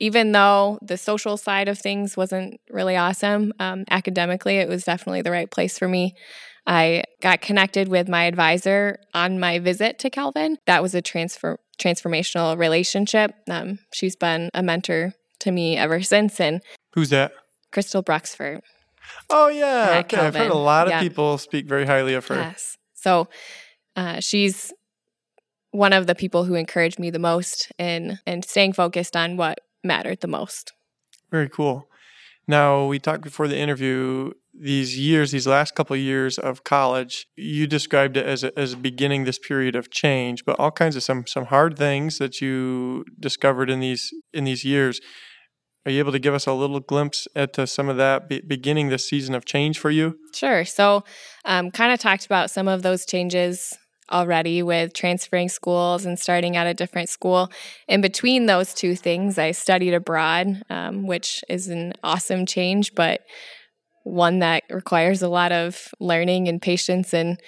even 0.00 0.32
though 0.32 0.78
the 0.82 0.98
social 0.98 1.38
side 1.38 1.68
of 1.68 1.78
things 1.78 2.14
wasn't 2.14 2.60
really 2.68 2.96
awesome, 2.96 3.54
um, 3.58 3.84
academically, 3.90 4.56
it 4.56 4.68
was 4.68 4.84
definitely 4.84 5.22
the 5.22 5.30
right 5.30 5.50
place 5.50 5.78
for 5.78 5.88
me. 5.88 6.14
I 6.66 7.04
got 7.20 7.40
connected 7.40 7.88
with 7.88 8.08
my 8.08 8.24
advisor 8.24 8.98
on 9.12 9.38
my 9.38 9.58
visit 9.58 9.98
to 10.00 10.10
Calvin. 10.10 10.58
That 10.66 10.82
was 10.82 10.94
a 10.94 11.02
transfer 11.02 11.58
transformational 11.78 12.56
relationship. 12.56 13.34
Um, 13.50 13.80
she's 13.92 14.16
been 14.16 14.48
a 14.54 14.62
mentor 14.62 15.12
to 15.40 15.50
me 15.50 15.76
ever 15.76 16.02
since. 16.02 16.40
And 16.40 16.62
who's 16.94 17.10
that? 17.10 17.32
Crystal 17.72 18.02
Bruxford. 18.02 18.60
Oh 19.28 19.48
yeah, 19.48 20.02
okay. 20.04 20.16
I've 20.16 20.34
heard 20.34 20.50
a 20.50 20.54
lot 20.54 20.86
of 20.86 20.92
yeah. 20.92 21.00
people 21.00 21.36
speak 21.38 21.66
very 21.66 21.84
highly 21.84 22.14
of 22.14 22.26
her. 22.28 22.36
Yes. 22.36 22.76
So 22.94 23.28
uh, 23.96 24.20
she's 24.20 24.72
one 25.72 25.92
of 25.92 26.06
the 26.06 26.14
people 26.14 26.44
who 26.44 26.54
encouraged 26.54 26.98
me 26.98 27.10
the 27.10 27.18
most 27.18 27.70
in 27.78 28.18
and 28.26 28.44
staying 28.44 28.72
focused 28.72 29.16
on 29.16 29.36
what 29.36 29.58
mattered 29.82 30.20
the 30.20 30.28
most. 30.28 30.72
Very 31.30 31.48
cool. 31.48 31.88
Now 32.46 32.86
we 32.86 32.98
talked 32.98 33.22
before 33.22 33.48
the 33.48 33.58
interview. 33.58 34.32
These 34.56 34.96
years, 34.96 35.32
these 35.32 35.48
last 35.48 35.74
couple 35.74 35.94
of 35.94 36.00
years 36.00 36.38
of 36.38 36.62
college, 36.62 37.26
you 37.36 37.66
described 37.66 38.16
it 38.16 38.24
as 38.24 38.44
a, 38.44 38.56
as 38.56 38.76
beginning 38.76 39.24
this 39.24 39.38
period 39.38 39.74
of 39.74 39.90
change, 39.90 40.44
but 40.44 40.58
all 40.60 40.70
kinds 40.70 40.94
of 40.94 41.02
some 41.02 41.26
some 41.26 41.46
hard 41.46 41.76
things 41.76 42.18
that 42.18 42.40
you 42.40 43.04
discovered 43.18 43.68
in 43.68 43.80
these 43.80 44.12
in 44.32 44.44
these 44.44 44.64
years. 44.64 45.00
Are 45.86 45.90
you 45.90 45.98
able 45.98 46.12
to 46.12 46.18
give 46.18 46.32
us 46.32 46.46
a 46.46 46.52
little 46.52 46.80
glimpse 46.80 47.28
at 47.36 47.68
some 47.68 47.90
of 47.90 47.98
that 47.98 48.28
be, 48.28 48.40
beginning 48.40 48.88
this 48.88 49.06
season 49.06 49.34
of 49.34 49.44
change 49.44 49.78
for 49.78 49.90
you? 49.90 50.16
Sure. 50.32 50.64
So, 50.64 51.04
um, 51.44 51.70
kind 51.70 51.92
of 51.92 51.98
talked 51.98 52.24
about 52.24 52.50
some 52.50 52.68
of 52.68 52.82
those 52.82 53.04
changes 53.04 53.76
already 54.10 54.62
with 54.62 54.92
transferring 54.92 55.48
schools 55.48 56.04
and 56.04 56.18
starting 56.18 56.56
at 56.56 56.66
a 56.66 56.74
different 56.74 57.08
school. 57.08 57.50
In 57.88 58.00
between 58.00 58.46
those 58.46 58.74
two 58.74 58.96
things, 58.96 59.38
I 59.38 59.52
studied 59.52 59.94
abroad, 59.94 60.62
um, 60.70 61.06
which 61.06 61.42
is 61.48 61.68
an 61.68 61.94
awesome 62.02 62.46
change, 62.46 62.94
but 62.94 63.22
one 64.04 64.40
that 64.40 64.64
requires 64.70 65.22
a 65.22 65.28
lot 65.28 65.52
of 65.52 65.88
learning 65.98 66.48
and 66.48 66.60
patience 66.60 67.14
and 67.14 67.40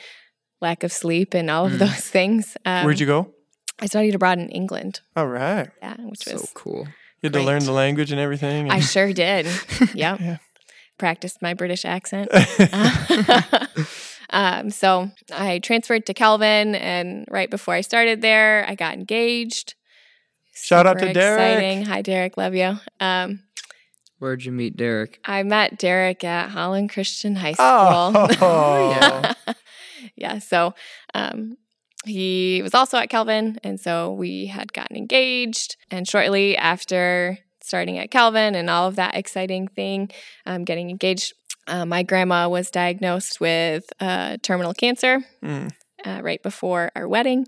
lack 0.61 0.83
of 0.83 0.91
sleep 0.91 1.35
and 1.35 1.51
all 1.51 1.67
of 1.67 1.73
mm. 1.73 1.79
those 1.79 2.01
things. 2.09 2.57
Um, 2.65 2.85
Where'd 2.85 3.01
you 3.01 3.07
go? 3.07 3.33
I 3.79 3.87
studied 3.87 4.15
abroad 4.15 4.39
in 4.39 4.49
England. 4.49 5.01
All 5.15 5.29
right. 5.29 5.69
Yeah, 5.83 5.97
which 5.99 6.25
so 6.25 6.33
was 6.33 6.51
cool. 6.55 6.87
You 7.21 7.29
had 7.29 7.33
great. 7.33 7.43
to 7.43 7.47
learn 7.47 7.65
the 7.65 7.73
language 7.73 8.11
and 8.11 8.21
everything. 8.21 8.65
And 8.65 8.73
I 8.73 8.81
sure 8.81 9.13
did. 9.13 9.47
yep. 9.95 10.21
yeah. 10.21 10.39
Practiced 10.99 11.43
my 11.43 11.53
British 11.53 11.85
accent. 11.85 12.31
Um, 14.31 14.71
so 14.71 15.11
I 15.33 15.59
transferred 15.61 16.07
to 16.07 16.15
Calvin, 16.15 16.75
and 16.75 17.27
right 17.31 17.51
before 17.51 17.75
I 17.75 17.81
started 17.81 18.23
there, 18.23 18.65
I 18.69 18.75
got 18.75 18.95
engaged. 18.95 19.75
Shout 20.55 20.87
Super 20.87 20.89
out 20.89 20.99
to 20.99 21.11
exciting. 21.11 21.85
Derek. 21.85 21.89
Hi, 21.89 22.03
Derek. 22.03 22.37
Love 22.37 22.55
you. 22.55 22.79
Um, 22.99 23.41
Where'd 24.19 24.45
you 24.45 24.53
meet 24.53 24.77
Derek? 24.77 25.21
I 25.25 25.43
met 25.43 25.79
Derek 25.79 26.25
at 26.25 26.49
Holland 26.49 26.91
Christian 26.91 27.37
High 27.37 27.53
School. 27.53 27.67
Oh, 28.41 28.97
yeah. 28.99 29.35
yeah. 30.17 30.39
So 30.39 30.75
um, 31.15 31.59
he 32.07 32.63
was 32.63 32.73
also 32.73 32.97
at 32.97 33.11
Calvin, 33.11 33.59
and 33.63 33.79
so 33.79 34.13
we 34.13 34.47
had 34.47 34.73
gotten 34.73 34.97
engaged. 34.97 35.77
And 35.91 36.09
shortly 36.09 36.57
after 36.57 37.39
starting 37.63 37.99
at 37.99 38.11
Calvin 38.11 38.55
and 38.55 38.71
all 38.71 38.89
of 38.89 38.97
that 38.97 39.17
exciting 39.17 39.69
thing, 39.69 40.09
um, 40.47 40.65
getting 40.65 40.89
engaged, 40.89 41.35
uh, 41.67 41.85
my 41.85 42.03
grandma 42.03 42.49
was 42.49 42.71
diagnosed 42.71 43.41
with 43.41 43.85
uh, 44.01 44.37
terminal 44.43 44.75
cancer 44.75 45.21
mm. 45.43 45.71
uh, 46.05 46.21
right 46.23 46.43
before 46.43 46.91
our 46.95 47.09
wedding. 47.09 47.47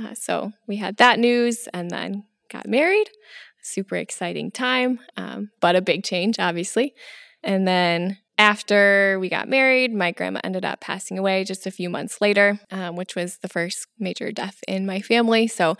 Uh, 0.00 0.14
so 0.14 0.52
we 0.66 0.76
had 0.76 0.96
that 0.96 1.18
news 1.18 1.68
and 1.74 1.90
then 1.90 2.24
got 2.50 2.66
married. 2.66 3.10
Super 3.62 3.96
exciting 3.96 4.50
time, 4.50 4.98
um, 5.16 5.50
but 5.60 5.76
a 5.76 5.82
big 5.82 6.02
change, 6.02 6.38
obviously. 6.38 6.94
And 7.42 7.66
then 7.66 8.18
after 8.38 9.18
we 9.20 9.28
got 9.28 9.48
married, 9.48 9.94
my 9.94 10.10
grandma 10.10 10.40
ended 10.42 10.64
up 10.64 10.80
passing 10.80 11.18
away 11.18 11.44
just 11.44 11.66
a 11.66 11.70
few 11.70 11.88
months 11.88 12.20
later, 12.20 12.58
um, 12.70 12.96
which 12.96 13.14
was 13.14 13.38
the 13.38 13.48
first 13.48 13.86
major 13.98 14.32
death 14.32 14.58
in 14.66 14.86
my 14.86 15.00
family. 15.00 15.46
So 15.46 15.76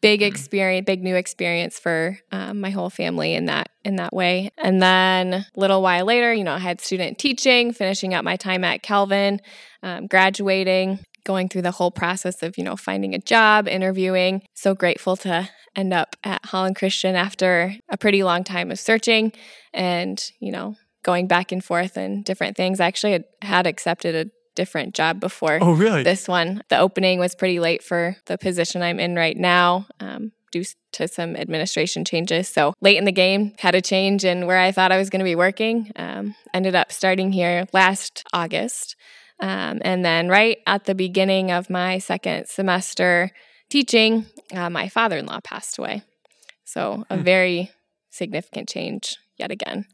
big 0.00 0.20
mm-hmm. 0.20 0.28
experience, 0.28 0.84
big 0.86 1.02
new 1.02 1.16
experience 1.16 1.78
for 1.78 2.18
um, 2.32 2.60
my 2.60 2.70
whole 2.70 2.90
family 2.90 3.34
in 3.34 3.46
that 3.46 3.70
in 3.84 3.96
that 3.96 4.12
way. 4.12 4.50
And 4.58 4.82
then 4.82 5.34
a 5.34 5.46
little 5.56 5.82
while 5.82 6.04
later, 6.04 6.32
you 6.32 6.44
know, 6.44 6.54
I 6.54 6.58
had 6.58 6.80
student 6.80 7.18
teaching, 7.18 7.72
finishing 7.72 8.14
up 8.14 8.24
my 8.24 8.36
time 8.36 8.64
at 8.64 8.82
Calvin, 8.82 9.40
um, 9.82 10.06
graduating, 10.06 11.00
going 11.24 11.48
through 11.48 11.62
the 11.62 11.70
whole 11.70 11.90
process 11.90 12.42
of 12.42 12.56
you 12.58 12.64
know 12.64 12.76
finding 12.76 13.14
a 13.14 13.18
job, 13.18 13.68
interviewing. 13.68 14.42
So 14.54 14.74
grateful 14.74 15.16
to 15.18 15.48
end 15.76 15.92
up 15.92 16.16
at 16.24 16.44
Holland 16.46 16.76
Christian 16.76 17.14
after 17.14 17.74
a 17.88 17.96
pretty 17.96 18.22
long 18.22 18.44
time 18.44 18.70
of 18.70 18.78
searching, 18.78 19.32
and 19.72 20.22
you 20.40 20.52
know 20.52 20.76
going 21.02 21.26
back 21.26 21.50
and 21.50 21.64
forth 21.64 21.96
and 21.96 22.24
different 22.24 22.56
things. 22.56 22.78
I 22.78 22.86
actually 22.86 23.12
had, 23.12 23.24
had 23.42 23.66
accepted 23.66 24.14
a 24.14 24.30
different 24.60 24.94
job 24.94 25.20
before. 25.20 25.58
Oh, 25.62 25.72
really? 25.72 26.02
This 26.02 26.28
one. 26.28 26.62
The 26.68 26.78
opening 26.78 27.18
was 27.18 27.34
pretty 27.34 27.60
late 27.60 27.82
for 27.82 28.16
the 28.26 28.36
position 28.36 28.82
I'm 28.82 29.00
in 29.00 29.16
right 29.16 29.36
now. 29.36 29.86
Um, 30.00 30.32
due 30.52 30.64
to 30.92 31.08
some 31.08 31.36
administration 31.36 32.04
changes. 32.04 32.48
So 32.48 32.74
late 32.80 32.98
in 32.98 33.04
the 33.04 33.12
game, 33.12 33.54
had 33.58 33.74
a 33.74 33.80
change 33.80 34.24
in 34.24 34.46
where 34.46 34.58
I 34.58 34.72
thought 34.72 34.92
I 34.92 34.98
was 34.98 35.08
going 35.08 35.20
to 35.20 35.24
be 35.24 35.36
working. 35.36 35.92
Um, 35.96 36.34
ended 36.52 36.74
up 36.74 36.92
starting 36.92 37.32
here 37.32 37.66
last 37.72 38.24
August. 38.32 38.96
Um, 39.38 39.80
and 39.82 40.04
then, 40.04 40.28
right 40.28 40.58
at 40.66 40.84
the 40.84 40.94
beginning 40.94 41.50
of 41.50 41.70
my 41.70 41.98
second 41.98 42.46
semester 42.48 43.30
teaching, 43.70 44.26
uh, 44.52 44.68
my 44.68 44.88
father 44.88 45.16
in 45.16 45.24
law 45.24 45.40
passed 45.42 45.78
away. 45.78 46.02
So, 46.64 47.04
a 47.08 47.16
hmm. 47.16 47.22
very 47.22 47.70
significant 48.10 48.68
change 48.68 49.16
yet 49.38 49.50
again. 49.50 49.86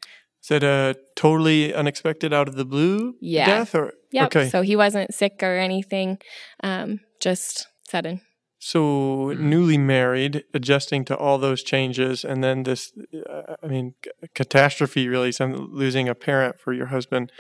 Is 0.43 0.49
that 0.49 0.65
a 0.65 0.97
totally 1.15 1.75
unexpected 1.75 2.33
out 2.33 2.49
of 2.49 2.55
the 2.57 2.65
blue 2.65 3.17
yeah. 3.21 3.47
death? 3.47 3.75
Or 3.75 3.95
yep. 4.17 4.27
okay, 4.27 4.49
so 4.49 4.63
he 4.63 4.77
wasn't 4.77 5.15
sick 5.15 5.43
or 5.43 5.57
anything, 5.57 6.19
um, 6.63 7.01
just 7.21 7.67
sudden. 7.89 8.21
So 8.59 9.33
newly 9.33 9.79
married, 9.79 10.43
adjusting 10.53 11.05
to 11.05 11.17
all 11.17 11.39
those 11.39 11.63
changes, 11.63 12.25
and 12.25 12.43
then 12.43 12.65
this, 12.65 12.93
uh, 13.29 13.55
I 13.63 13.67
mean, 13.67 13.95
catastrophe 14.35 15.09
really, 15.09 15.31
some 15.31 15.73
losing 15.73 16.09
a 16.09 16.15
parent 16.15 16.59
for 16.59 16.73
your 16.73 16.87
husband. 16.87 17.31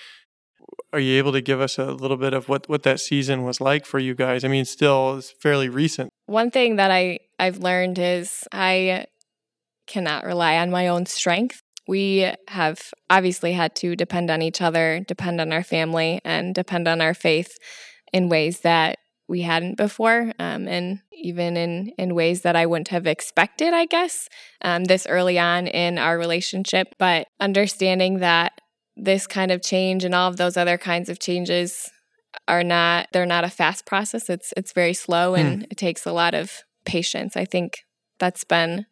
Are 0.92 1.00
you 1.00 1.18
able 1.18 1.32
to 1.32 1.40
give 1.40 1.60
us 1.60 1.78
a 1.78 1.92
little 1.92 2.16
bit 2.16 2.32
of 2.32 2.48
what, 2.48 2.68
what 2.68 2.82
that 2.84 3.00
season 3.00 3.42
was 3.42 3.60
like 3.60 3.86
for 3.86 3.98
you 3.98 4.14
guys? 4.14 4.44
I 4.44 4.48
mean, 4.48 4.64
still 4.64 5.16
it's 5.16 5.32
fairly 5.40 5.68
recent. 5.68 6.10
One 6.26 6.50
thing 6.50 6.76
that 6.76 6.90
I, 6.90 7.18
I've 7.38 7.58
learned 7.58 7.98
is 7.98 8.44
I 8.52 9.06
cannot 9.86 10.24
rely 10.24 10.58
on 10.58 10.70
my 10.70 10.88
own 10.88 11.06
strength 11.06 11.60
we 11.86 12.32
have 12.48 12.92
obviously 13.10 13.52
had 13.52 13.74
to 13.76 13.94
depend 13.96 14.30
on 14.30 14.42
each 14.42 14.60
other, 14.60 15.00
depend 15.06 15.40
on 15.40 15.52
our 15.52 15.62
family, 15.62 16.20
and 16.24 16.54
depend 16.54 16.88
on 16.88 17.00
our 17.00 17.14
faith 17.14 17.58
in 18.12 18.28
ways 18.28 18.60
that 18.60 18.98
we 19.28 19.42
hadn't 19.42 19.76
before, 19.76 20.32
um, 20.38 20.68
and 20.68 21.00
even 21.12 21.56
in 21.56 21.92
in 21.98 22.14
ways 22.14 22.42
that 22.42 22.56
I 22.56 22.66
wouldn't 22.66 22.88
have 22.88 23.06
expected. 23.06 23.72
I 23.72 23.86
guess 23.86 24.28
um, 24.62 24.84
this 24.84 25.06
early 25.06 25.38
on 25.38 25.66
in 25.66 25.98
our 25.98 26.18
relationship, 26.18 26.94
but 26.98 27.26
understanding 27.40 28.18
that 28.18 28.52
this 28.96 29.26
kind 29.26 29.50
of 29.50 29.62
change 29.62 30.04
and 30.04 30.14
all 30.14 30.28
of 30.28 30.36
those 30.36 30.56
other 30.56 30.78
kinds 30.78 31.08
of 31.08 31.18
changes 31.18 31.90
are 32.48 32.64
not 32.64 33.08
they're 33.12 33.26
not 33.26 33.44
a 33.44 33.50
fast 33.50 33.86
process. 33.86 34.30
It's 34.30 34.52
it's 34.56 34.72
very 34.72 34.94
slow 34.94 35.34
and 35.34 35.62
hmm. 35.62 35.70
it 35.70 35.76
takes 35.76 36.06
a 36.06 36.12
lot 36.12 36.34
of 36.34 36.62
patience. 36.84 37.36
I 37.36 37.44
think 37.44 37.80
that's 38.18 38.44
been 38.44 38.86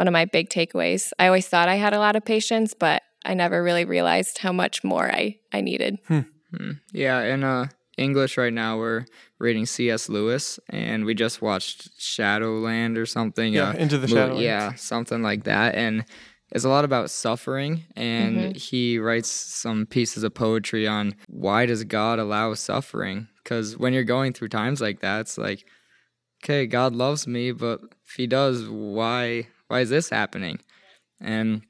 one 0.00 0.08
of 0.08 0.12
my 0.12 0.24
big 0.24 0.48
takeaways. 0.48 1.12
I 1.18 1.26
always 1.26 1.46
thought 1.46 1.68
I 1.68 1.74
had 1.74 1.92
a 1.92 1.98
lot 1.98 2.16
of 2.16 2.24
patience, 2.24 2.72
but 2.72 3.02
I 3.22 3.34
never 3.34 3.62
really 3.62 3.84
realized 3.84 4.38
how 4.38 4.50
much 4.50 4.82
more 4.82 5.12
I, 5.12 5.36
I 5.52 5.60
needed. 5.60 5.98
Hmm. 6.08 6.20
hmm. 6.56 6.70
Yeah, 6.90 7.20
in 7.20 7.44
uh, 7.44 7.66
English 7.98 8.38
right 8.38 8.52
now, 8.52 8.78
we're 8.78 9.04
reading 9.38 9.66
C.S. 9.66 10.08
Lewis, 10.08 10.58
and 10.70 11.04
we 11.04 11.12
just 11.12 11.42
watched 11.42 12.00
Shadowland 12.00 12.96
or 12.96 13.04
something. 13.04 13.52
Yeah, 13.52 13.68
uh, 13.68 13.72
Into 13.74 13.98
the 13.98 14.08
Shadow. 14.08 14.38
Yeah, 14.38 14.72
something 14.76 15.22
like 15.22 15.44
that. 15.44 15.74
And 15.74 16.06
it's 16.50 16.64
a 16.64 16.70
lot 16.70 16.86
about 16.86 17.10
suffering, 17.10 17.84
and 17.94 18.38
mm-hmm. 18.38 18.52
he 18.52 18.98
writes 18.98 19.28
some 19.28 19.84
pieces 19.84 20.22
of 20.22 20.32
poetry 20.32 20.86
on 20.86 21.14
why 21.28 21.66
does 21.66 21.84
God 21.84 22.18
allow 22.18 22.54
suffering? 22.54 23.28
Because 23.44 23.76
when 23.76 23.92
you're 23.92 24.04
going 24.04 24.32
through 24.32 24.48
times 24.48 24.80
like 24.80 25.00
that, 25.00 25.20
it's 25.20 25.36
like, 25.36 25.66
okay, 26.42 26.66
God 26.66 26.94
loves 26.94 27.26
me, 27.26 27.52
but 27.52 27.82
if 28.06 28.14
He 28.14 28.26
does, 28.26 28.66
why 28.66 29.46
why 29.70 29.80
is 29.80 29.88
this 29.88 30.10
happening? 30.10 30.58
And 31.20 31.62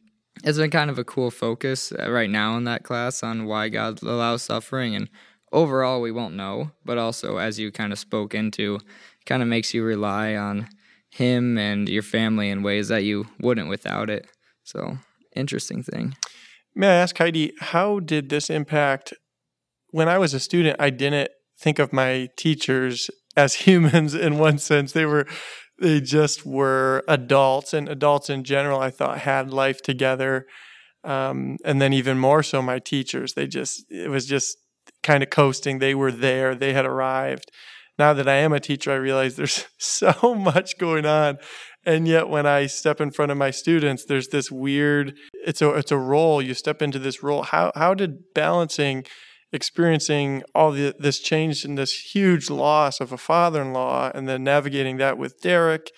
it's 0.43 0.57
been 0.57 0.71
kind 0.71 0.89
of 0.89 0.99
a 0.99 1.05
cool 1.05 1.31
focus 1.31 1.93
uh, 1.93 2.11
right 2.11 2.31
now 2.31 2.57
in 2.57 2.65
that 2.65 2.83
class 2.83 3.23
on 3.23 3.45
why 3.45 3.69
God 3.69 4.03
allows 4.03 4.43
suffering. 4.43 4.95
And 4.95 5.11
overall, 5.53 6.01
we 6.01 6.11
won't 6.11 6.35
know, 6.35 6.71
but 6.83 6.97
also, 6.97 7.37
as 7.37 7.59
you 7.59 7.71
kind 7.71 7.93
of 7.93 7.99
spoke 7.99 8.35
into, 8.35 8.79
kind 9.27 9.43
of 9.43 9.49
makes 9.49 9.75
you 9.75 9.85
rely 9.85 10.35
on 10.35 10.69
Him 11.11 11.59
and 11.59 11.91
your 11.91 12.03
family 12.03 12.49
in 12.49 12.63
ways 12.63 12.89
that 12.89 13.05
you 13.05 13.27
wouldn't 13.39 13.69
without 13.69 14.09
it. 14.09 14.27
So, 14.65 14.97
interesting 15.37 15.83
thing. 15.83 16.17
May 16.75 16.89
I 16.89 17.03
ask, 17.03 17.19
Heidi, 17.19 17.53
how 17.61 18.01
did 18.01 18.31
this 18.31 18.49
impact? 18.49 19.13
When 19.91 20.09
I 20.09 20.17
was 20.17 20.33
a 20.33 20.41
student, 20.41 20.77
I 20.81 20.89
didn't 20.89 21.31
think 21.59 21.79
of 21.79 21.93
my 21.93 22.31
teachers 22.39 23.11
as 23.37 23.55
humans 23.67 24.15
in 24.15 24.39
one 24.39 24.57
sense. 24.57 24.93
They 24.93 25.05
were 25.05 25.27
they 25.81 26.01
just 26.01 26.45
were 26.45 27.03
adults 27.09 27.73
and 27.73 27.89
adults 27.89 28.31
in 28.31 28.45
general 28.45 28.81
i 28.81 28.91
thought 28.91 29.19
had 29.19 29.53
life 29.53 29.83
together. 29.83 30.47
Um, 31.03 31.57
and 31.65 31.81
then 31.81 31.95
even 31.95 32.19
more 32.19 32.43
so 32.43 32.61
my 32.61 32.79
teachers 32.79 33.33
they 33.33 33.47
just 33.47 33.91
it 33.91 34.11
was 34.11 34.27
just 34.27 34.59
kind 35.03 35.23
of 35.23 35.31
coasting. 35.31 35.79
They 35.79 35.95
were 35.95 36.13
there. 36.13 36.55
They 36.55 36.75
had 36.75 36.85
arrived. 36.85 37.51
Now 37.99 38.13
that 38.13 38.29
i 38.29 38.35
am 38.35 38.53
a 38.53 38.61
teacher 38.61 38.93
i 38.93 38.97
realize 38.97 39.37
there's 39.37 39.67
so 39.79 40.35
much 40.35 40.79
going 40.79 41.07
on. 41.07 41.39
And 41.87 42.07
yet 42.07 42.29
when 42.29 42.47
i 42.47 42.67
step 42.67 43.01
in 43.01 43.11
front 43.11 43.33
of 43.33 43.39
my 43.39 43.51
students 43.51 44.05
there's 44.05 44.29
this 44.29 44.51
weird 44.51 45.17
it's 45.47 45.63
a 45.63 45.71
it's 45.71 45.93
a 45.93 45.97
role. 45.97 46.43
You 46.43 46.53
step 46.53 46.83
into 46.83 46.99
this 46.99 47.23
role. 47.23 47.43
How 47.45 47.73
how 47.75 47.95
did 47.95 48.35
balancing 48.35 49.07
experiencing 49.53 50.43
all 50.55 50.73
the, 50.73 50.95
this 50.99 51.19
change 51.19 51.65
and 51.65 51.77
this 51.77 52.15
huge 52.15 52.51
loss 52.51 53.01
of 53.01 53.13
a 53.13 53.19
father-in-law 53.19 54.13
and 54.15 54.29
then 54.29 54.45
navigating 54.45 54.97
that 54.99 55.19
with 55.19 55.41
Derek. 55.41 55.91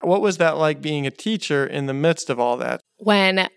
What 0.00 0.22
was 0.22 0.38
that 0.38 0.56
like 0.56 0.80
being 0.80 1.06
a 1.06 1.10
teacher 1.10 1.66
in 1.66 1.86
the 1.86 1.94
midst 1.94 2.30
of 2.30 2.38
all 2.38 2.56
that? 2.58 2.80
When 2.98 3.48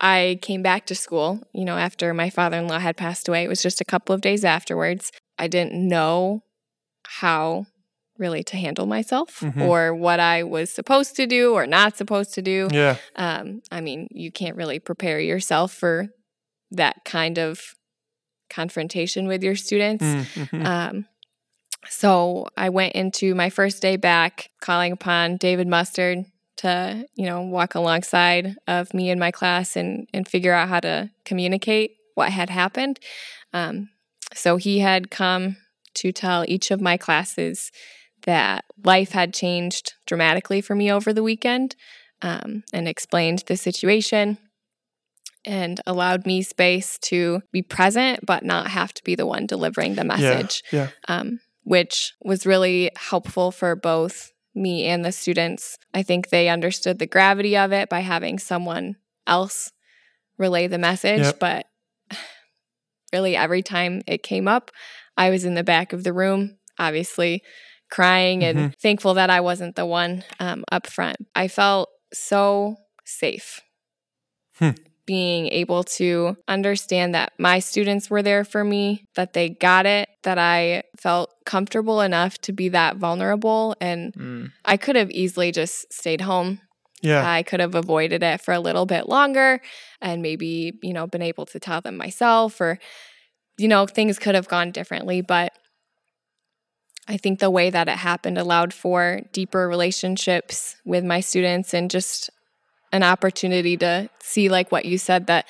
I 0.00 0.38
came 0.42 0.62
back 0.62 0.86
to 0.86 0.94
school, 0.94 1.42
you 1.52 1.64
know, 1.64 1.76
after 1.76 2.12
my 2.12 2.30
father 2.30 2.58
in 2.58 2.68
law 2.68 2.78
had 2.78 2.96
passed 2.96 3.28
away, 3.28 3.44
it 3.44 3.48
was 3.48 3.62
just 3.62 3.80
a 3.80 3.84
couple 3.84 4.14
of 4.14 4.20
days 4.20 4.44
afterwards. 4.44 5.12
I 5.38 5.48
didn't 5.48 5.74
know 5.74 6.42
how 7.06 7.66
really 8.18 8.42
to 8.42 8.56
handle 8.56 8.86
myself 8.86 9.40
mm-hmm. 9.40 9.62
or 9.62 9.94
what 9.94 10.20
I 10.20 10.42
was 10.42 10.72
supposed 10.72 11.14
to 11.16 11.26
do 11.26 11.54
or 11.54 11.66
not 11.66 11.96
supposed 11.96 12.34
to 12.34 12.42
do. 12.42 12.68
Yeah. 12.72 12.96
Um, 13.14 13.62
I 13.70 13.80
mean, 13.80 14.08
you 14.10 14.32
can't 14.32 14.56
really 14.56 14.80
prepare 14.80 15.20
yourself 15.20 15.72
for 15.72 16.08
that 16.72 17.04
kind 17.04 17.38
of 17.38 17.60
confrontation 18.48 19.26
with 19.26 19.42
your 19.42 19.56
students. 19.56 20.04
Mm-hmm. 20.04 20.66
Um, 20.66 21.06
so 21.88 22.48
I 22.56 22.68
went 22.68 22.94
into 22.94 23.34
my 23.34 23.50
first 23.50 23.80
day 23.82 23.96
back 23.96 24.50
calling 24.60 24.92
upon 24.92 25.36
David 25.36 25.68
Mustard 25.68 26.24
to, 26.58 27.06
you 27.14 27.26
know, 27.26 27.42
walk 27.42 27.74
alongside 27.74 28.56
of 28.66 28.92
me 28.92 29.10
in 29.10 29.18
my 29.18 29.30
class 29.30 29.76
and, 29.76 30.08
and 30.12 30.26
figure 30.26 30.52
out 30.52 30.68
how 30.68 30.80
to 30.80 31.10
communicate 31.24 31.92
what 32.14 32.30
had 32.30 32.50
happened. 32.50 32.98
Um, 33.52 33.90
so 34.34 34.56
he 34.56 34.80
had 34.80 35.10
come 35.10 35.56
to 35.94 36.12
tell 36.12 36.44
each 36.48 36.70
of 36.70 36.80
my 36.80 36.96
classes 36.96 37.70
that 38.22 38.64
life 38.84 39.12
had 39.12 39.32
changed 39.32 39.94
dramatically 40.06 40.60
for 40.60 40.74
me 40.74 40.90
over 40.90 41.12
the 41.12 41.22
weekend 41.22 41.76
um, 42.22 42.64
and 42.72 42.88
explained 42.88 43.44
the 43.46 43.56
situation 43.56 44.38
and 45.48 45.80
allowed 45.86 46.26
me 46.26 46.42
space 46.42 46.98
to 46.98 47.40
be 47.50 47.62
present 47.62 48.24
but 48.24 48.44
not 48.44 48.68
have 48.68 48.92
to 48.92 49.02
be 49.02 49.14
the 49.14 49.26
one 49.26 49.46
delivering 49.46 49.94
the 49.94 50.04
message 50.04 50.62
yeah, 50.70 50.88
yeah. 51.08 51.16
Um, 51.16 51.40
which 51.64 52.12
was 52.22 52.46
really 52.46 52.90
helpful 52.96 53.50
for 53.50 53.74
both 53.74 54.30
me 54.54 54.84
and 54.84 55.04
the 55.04 55.12
students 55.12 55.78
i 55.94 56.02
think 56.02 56.28
they 56.28 56.48
understood 56.48 56.98
the 56.98 57.06
gravity 57.06 57.56
of 57.56 57.72
it 57.72 57.88
by 57.88 58.00
having 58.00 58.38
someone 58.38 58.96
else 59.26 59.72
relay 60.36 60.66
the 60.66 60.78
message 60.78 61.20
yep. 61.20 61.38
but 61.38 61.66
really 63.12 63.34
every 63.34 63.62
time 63.62 64.02
it 64.06 64.22
came 64.22 64.46
up 64.46 64.70
i 65.16 65.30
was 65.30 65.44
in 65.44 65.54
the 65.54 65.64
back 65.64 65.92
of 65.92 66.04
the 66.04 66.12
room 66.12 66.58
obviously 66.78 67.42
crying 67.90 68.44
and 68.44 68.58
mm-hmm. 68.58 68.68
thankful 68.82 69.14
that 69.14 69.30
i 69.30 69.40
wasn't 69.40 69.74
the 69.76 69.86
one 69.86 70.22
um, 70.40 70.62
up 70.70 70.86
front 70.86 71.16
i 71.34 71.48
felt 71.48 71.88
so 72.12 72.76
safe 73.04 73.62
hmm 74.56 74.70
being 75.08 75.46
able 75.46 75.82
to 75.82 76.36
understand 76.48 77.14
that 77.14 77.32
my 77.38 77.60
students 77.60 78.10
were 78.10 78.22
there 78.22 78.44
for 78.44 78.62
me, 78.62 79.06
that 79.14 79.32
they 79.32 79.48
got 79.48 79.86
it, 79.86 80.06
that 80.22 80.36
I 80.36 80.82
felt 80.98 81.34
comfortable 81.46 82.02
enough 82.02 82.36
to 82.42 82.52
be 82.52 82.68
that 82.68 82.98
vulnerable. 82.98 83.74
And 83.80 84.12
mm. 84.12 84.52
I 84.66 84.76
could 84.76 84.96
have 84.96 85.10
easily 85.10 85.50
just 85.50 85.90
stayed 85.90 86.20
home. 86.20 86.60
Yeah. 87.00 87.26
I 87.26 87.42
could 87.42 87.60
have 87.60 87.74
avoided 87.74 88.22
it 88.22 88.42
for 88.42 88.52
a 88.52 88.60
little 88.60 88.84
bit 88.84 89.08
longer 89.08 89.62
and 90.02 90.20
maybe, 90.20 90.74
you 90.82 90.92
know, 90.92 91.06
been 91.06 91.22
able 91.22 91.46
to 91.46 91.58
tell 91.58 91.80
them 91.80 91.96
myself 91.96 92.60
or, 92.60 92.78
you 93.56 93.66
know, 93.66 93.86
things 93.86 94.18
could 94.18 94.34
have 94.34 94.46
gone 94.46 94.72
differently. 94.72 95.22
But 95.22 95.54
I 97.08 97.16
think 97.16 97.38
the 97.38 97.50
way 97.50 97.70
that 97.70 97.88
it 97.88 97.96
happened 97.96 98.36
allowed 98.36 98.74
for 98.74 99.22
deeper 99.32 99.68
relationships 99.68 100.76
with 100.84 101.02
my 101.02 101.20
students 101.20 101.72
and 101.72 101.90
just 101.90 102.28
an 102.92 103.02
opportunity 103.02 103.76
to 103.76 104.08
see 104.20 104.48
like 104.48 104.72
what 104.72 104.84
you 104.84 104.98
said 104.98 105.26
that 105.26 105.46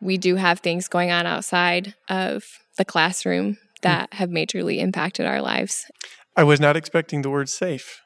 we 0.00 0.18
do 0.18 0.36
have 0.36 0.60
things 0.60 0.88
going 0.88 1.10
on 1.10 1.26
outside 1.26 1.94
of 2.08 2.44
the 2.76 2.84
classroom 2.84 3.54
hmm. 3.54 3.56
that 3.82 4.12
have 4.14 4.30
majorly 4.30 4.78
impacted 4.78 5.26
our 5.26 5.40
lives. 5.40 5.86
I 6.36 6.44
was 6.44 6.60
not 6.60 6.76
expecting 6.76 7.22
the 7.22 7.30
word 7.30 7.48
safe. 7.48 8.00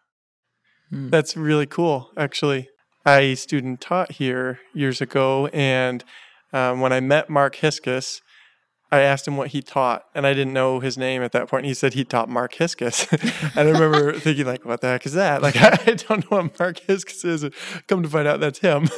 Mm. 0.93 1.11
That's 1.11 1.37
really 1.37 1.67
cool, 1.67 2.11
actually. 2.17 2.69
I 3.05 3.35
student 3.35 3.81
taught 3.81 4.13
here 4.13 4.61
years 4.75 5.01
ago, 5.01 5.47
and 5.49 6.05
um, 6.53 6.81
when 6.81 6.93
I 6.93 7.01
met 7.01 7.31
Mark 7.31 7.57
Hiskus, 7.57 8.21
I 8.93 9.01
asked 9.01 9.29
him 9.29 9.37
what 9.37 9.49
he 9.49 9.63
taught, 9.63 10.05
and 10.15 10.27
I 10.27 10.35
didn't 10.35 10.53
know 10.53 10.81
his 10.81 10.99
name 10.99 11.23
at 11.23 11.33
that 11.33 11.49
point. 11.49 11.65
He 11.65 11.75
said 11.75 11.95
he 11.95 12.05
taught 12.05 12.29
Mark 12.29 12.55
Hiskus. 12.55 13.07
and 13.57 13.69
I 13.69 13.71
remember 13.71 14.13
thinking, 14.19 14.47
like, 14.47 14.65
what 14.65 14.81
the 14.81 14.89
heck 14.89 15.07
is 15.07 15.13
that? 15.13 15.43
Like, 15.43 15.57
I 15.61 15.95
don't 15.95 16.31
know 16.31 16.39
what 16.39 16.59
Mark 16.59 16.81
Hiskus 16.81 17.25
is. 17.25 17.47
Come 17.87 18.03
to 18.03 18.09
find 18.09 18.27
out, 18.27 18.41
that's 18.41 18.59
him. 18.59 18.89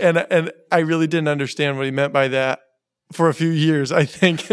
and 0.00 0.18
and 0.30 0.52
I 0.70 0.78
really 0.78 1.06
didn't 1.06 1.28
understand 1.28 1.76
what 1.76 1.84
he 1.84 1.90
meant 1.90 2.12
by 2.12 2.28
that 2.28 2.60
for 3.12 3.28
a 3.28 3.34
few 3.34 3.50
years. 3.50 3.92
I 3.92 4.04
think, 4.06 4.50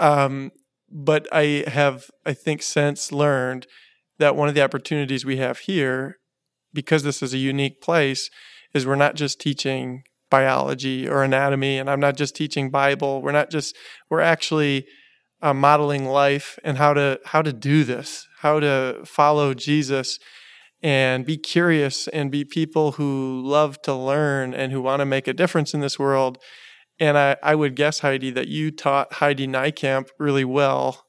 um, 0.00 0.52
but 0.90 1.26
I 1.32 1.64
have, 1.66 2.10
I 2.24 2.32
think, 2.32 2.62
since 2.62 3.10
learned 3.10 3.66
that 4.18 4.36
one 4.36 4.48
of 4.48 4.54
the 4.54 4.62
opportunities 4.62 5.24
we 5.24 5.38
have 5.38 5.60
here, 5.60 6.18
because 6.72 7.02
this 7.02 7.22
is 7.22 7.34
a 7.34 7.38
unique 7.38 7.80
place, 7.80 8.30
is 8.72 8.86
we're 8.86 8.94
not 8.94 9.16
just 9.16 9.40
teaching 9.40 10.04
biology 10.30 11.08
or 11.08 11.22
anatomy 11.22 11.78
and 11.78 11.88
i'm 11.88 12.00
not 12.00 12.16
just 12.16 12.34
teaching 12.34 12.70
bible. 12.70 13.22
We're 13.22 13.32
not 13.32 13.50
just 13.50 13.76
we're 14.10 14.20
actually 14.20 14.86
uh, 15.42 15.54
modeling 15.54 16.06
life 16.06 16.58
and 16.64 16.78
how 16.78 16.94
to 16.94 17.20
how 17.26 17.42
to 17.42 17.52
do 17.52 17.84
this 17.84 18.26
how 18.38 18.60
to 18.60 19.02
follow 19.04 19.54
jesus 19.54 20.18
and 20.82 21.24
be 21.24 21.36
curious 21.36 22.06
and 22.08 22.30
be 22.30 22.44
people 22.44 22.92
who 22.92 23.42
love 23.44 23.80
to 23.82 23.94
learn 23.94 24.54
and 24.54 24.72
who 24.72 24.80
want 24.80 25.00
to 25.00 25.06
make 25.06 25.26
a 25.26 25.32
difference 25.32 25.74
in 25.74 25.80
this 25.80 25.98
world. 25.98 26.38
And 26.98 27.18
i, 27.18 27.36
I 27.42 27.54
would 27.54 27.74
guess 27.74 28.00
heidi 28.00 28.30
that 28.30 28.48
you 28.48 28.70
taught 28.70 29.14
heidi 29.14 29.46
Nijkamp 29.46 30.08
really 30.18 30.44
well 30.44 31.04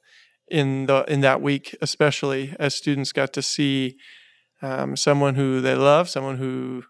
in 0.50 0.86
the 0.86 1.04
in 1.08 1.22
that 1.22 1.42
week 1.42 1.76
especially 1.82 2.56
as 2.60 2.76
students 2.76 3.12
got 3.12 3.34
to 3.34 3.42
see 3.42 3.98
um, 4.62 4.96
someone 4.96 5.36
who 5.36 5.62
they 5.62 5.76
love 5.76 6.10
someone 6.10 6.38
who 6.38 6.84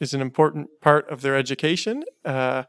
is 0.00 0.14
an 0.14 0.20
important 0.20 0.68
part 0.80 1.08
of 1.10 1.22
their 1.22 1.36
education 1.36 2.04
uh, 2.24 2.64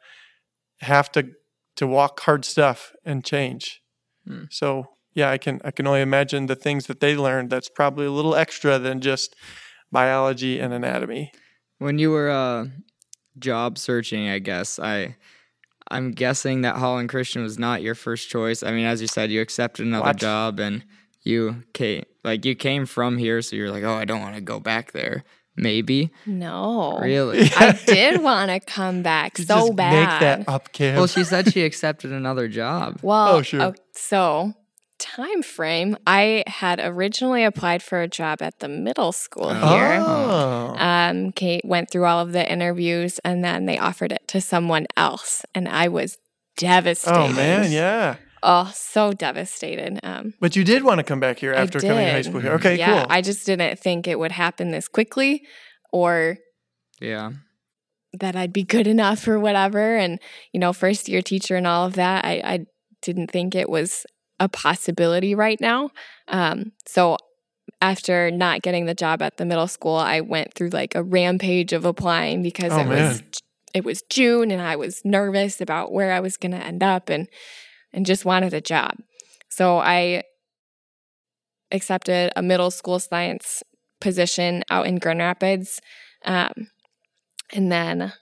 have 0.82 1.12
to 1.12 1.32
to 1.76 1.88
walk 1.88 2.20
hard 2.22 2.44
stuff 2.44 2.94
and 3.06 3.24
change. 3.24 3.82
Hmm. 4.28 4.44
So 4.50 4.88
yeah, 5.14 5.30
I 5.32 5.38
can 5.38 5.62
I 5.64 5.72
can 5.72 5.88
only 5.88 6.02
imagine 6.02 6.48
the 6.48 6.56
things 6.56 6.88
that 6.88 7.00
they 7.00 7.16
learned. 7.16 7.50
That's 7.50 7.70
probably 7.70 8.06
a 8.06 8.12
little 8.12 8.36
extra 8.36 8.80
than 8.80 9.02
just 9.02 9.36
biology 9.92 10.60
and 10.60 10.74
anatomy. 10.74 11.32
When 11.78 11.98
you 11.98 12.12
were 12.12 12.30
uh, 12.30 12.66
job 13.38 13.78
searching, 13.78 14.30
I 14.30 14.40
guess 14.40 14.80
I 14.80 15.16
I'm 15.90 16.12
guessing 16.12 16.62
that 16.62 16.76
Holland 16.76 17.10
Christian 17.10 17.42
was 17.42 17.58
not 17.58 17.82
your 17.82 17.96
first 17.96 18.30
choice. 18.30 18.62
I 18.62 18.72
mean, 18.72 18.86
as 18.86 19.02
you 19.02 19.08
said, 19.08 19.32
you 19.32 19.42
accepted 19.42 19.88
another 19.88 20.14
job 20.14 20.60
and 20.60 20.84
you 21.24 21.64
came 21.74 22.04
like 22.24 22.46
you 22.46 22.56
came 22.56 22.86
from 22.86 23.18
here, 23.18 23.42
so 23.42 23.56
you're 23.56 23.72
like, 23.72 23.84
oh, 23.84 23.96
I 23.96 24.06
don't 24.06 24.22
want 24.22 24.36
to 24.36 24.42
go 24.42 24.60
back 24.60 24.92
there. 24.92 25.24
Maybe. 25.60 26.12
No. 26.26 26.98
Really? 27.00 27.52
I 27.58 27.72
did 27.86 28.22
want 28.22 28.50
to 28.50 28.60
come 28.62 29.04
back 29.04 29.38
so 29.38 29.74
bad. 29.74 29.94
Make 29.94 30.20
that 30.22 30.50
up, 30.54 30.72
Kim. 30.72 30.96
Well, 30.96 31.08
she 31.08 31.24
said 31.24 31.52
she 31.52 31.62
accepted 31.66 32.12
another 32.12 32.48
job. 32.48 33.00
Well, 33.02 33.36
oh, 33.36 33.42
sure. 33.42 33.62
Uh, 33.62 33.72
so 33.94 34.54
time 35.00 35.42
frame, 35.42 35.98
I 36.08 36.44
had 36.48 36.80
originally 36.80 37.44
applied 37.44 37.84
for 37.84 38.02
a 38.02 38.08
job 38.08 38.42
at 38.42 38.60
the 38.60 38.70
middle 38.70 39.12
school 39.12 39.50
oh. 39.50 39.70
here. 39.70 39.98
Oh. 40.02 40.76
Um, 40.78 41.32
Kate 41.34 41.66
went 41.66 41.92
through 41.92 42.06
all 42.06 42.20
of 42.20 42.32
the 42.32 42.50
interviews 42.50 43.20
and 43.20 43.44
then 43.44 43.66
they 43.66 43.78
offered 43.78 44.14
it 44.14 44.28
to 44.30 44.42
someone 44.42 44.88
else, 44.96 45.44
and 45.54 45.68
I 45.68 45.90
was 45.90 46.18
devastated. 46.58 47.18
Oh 47.18 47.34
man, 47.34 47.72
yeah. 47.72 48.16
Oh, 48.42 48.72
so 48.74 49.14
devastated. 49.14 50.00
Um, 50.04 50.34
but 50.40 50.56
you 50.56 50.64
did 50.64 50.84
want 50.84 51.00
to 51.00 51.04
come 51.04 51.20
back 51.20 51.40
here 51.40 51.54
after 51.54 51.80
coming 51.80 52.06
to 52.06 52.12
high 52.12 52.22
school 52.22 52.40
here. 52.40 52.54
Okay, 52.54 52.78
yeah, 52.78 53.02
cool. 53.02 53.08
I 53.10 53.22
just 53.22 53.46
didn't 53.46 53.80
think 53.80 54.08
it 54.08 54.18
would 54.18 54.32
happen 54.32 54.72
this 54.72 54.88
quickly 54.88 55.46
or 55.92 56.38
yeah 57.02 57.32
that 58.14 58.36
I'd 58.36 58.54
be 58.54 58.64
good 58.64 58.88
enough 58.88 59.28
or 59.28 59.40
whatever. 59.40 59.96
And, 59.96 60.20
you 60.52 60.60
know, 60.60 60.74
first 60.74 61.08
year 61.08 61.22
teacher 61.22 61.56
and 61.56 61.68
all 61.68 61.86
of 61.86 61.94
that, 61.94 62.26
I, 62.26 62.42
I 62.44 62.66
didn't 63.02 63.32
think 63.32 63.56
it 63.56 63.70
was 63.70 64.06
a 64.40 64.50
possibility 64.50 65.36
right 65.36 65.60
now. 65.60 65.92
Um, 66.28 66.72
so 66.86 67.18
after 67.82 68.32
not 68.32 68.62
getting 68.62 68.86
the 68.86 68.94
job 68.94 69.22
at 69.22 69.38
the 69.38 69.46
middle 69.46 69.68
school, 69.68 69.96
I 69.96 70.22
went 70.22 70.54
through 70.54 70.70
like 70.70 70.96
a 70.96 71.04
rampage 71.04 71.74
of 71.74 71.86
applying 71.86 72.42
because 72.42 72.74
oh, 72.74 72.80
it 72.80 72.88
man. 72.88 73.10
was 73.10 73.24
it 73.72 73.86
was 73.86 74.02
June 74.10 74.50
and 74.50 74.62
I 74.62 74.76
was 74.76 75.02
nervous 75.06 75.62
about 75.62 75.92
where 75.92 76.12
I 76.12 76.20
was 76.20 76.38
going 76.38 76.54
to 76.54 76.58
end 76.58 76.82
up 76.82 77.08
and 77.08 77.28
and 77.94 78.06
just 78.06 78.26
wanted 78.26 78.54
a 78.54 78.62
job. 78.62 78.96
So 79.50 79.80
I 79.80 80.24
accepted 81.72 82.32
a 82.36 82.42
middle 82.42 82.72
school 82.72 83.00
science 83.00 83.64
position 84.00 84.64
out 84.70 84.88
in 84.88 84.98
Grand 84.98 85.20
Rapids. 85.20 85.82
Um, 86.26 86.70
and 87.52 87.72
then 87.72 88.02
a 88.02 88.14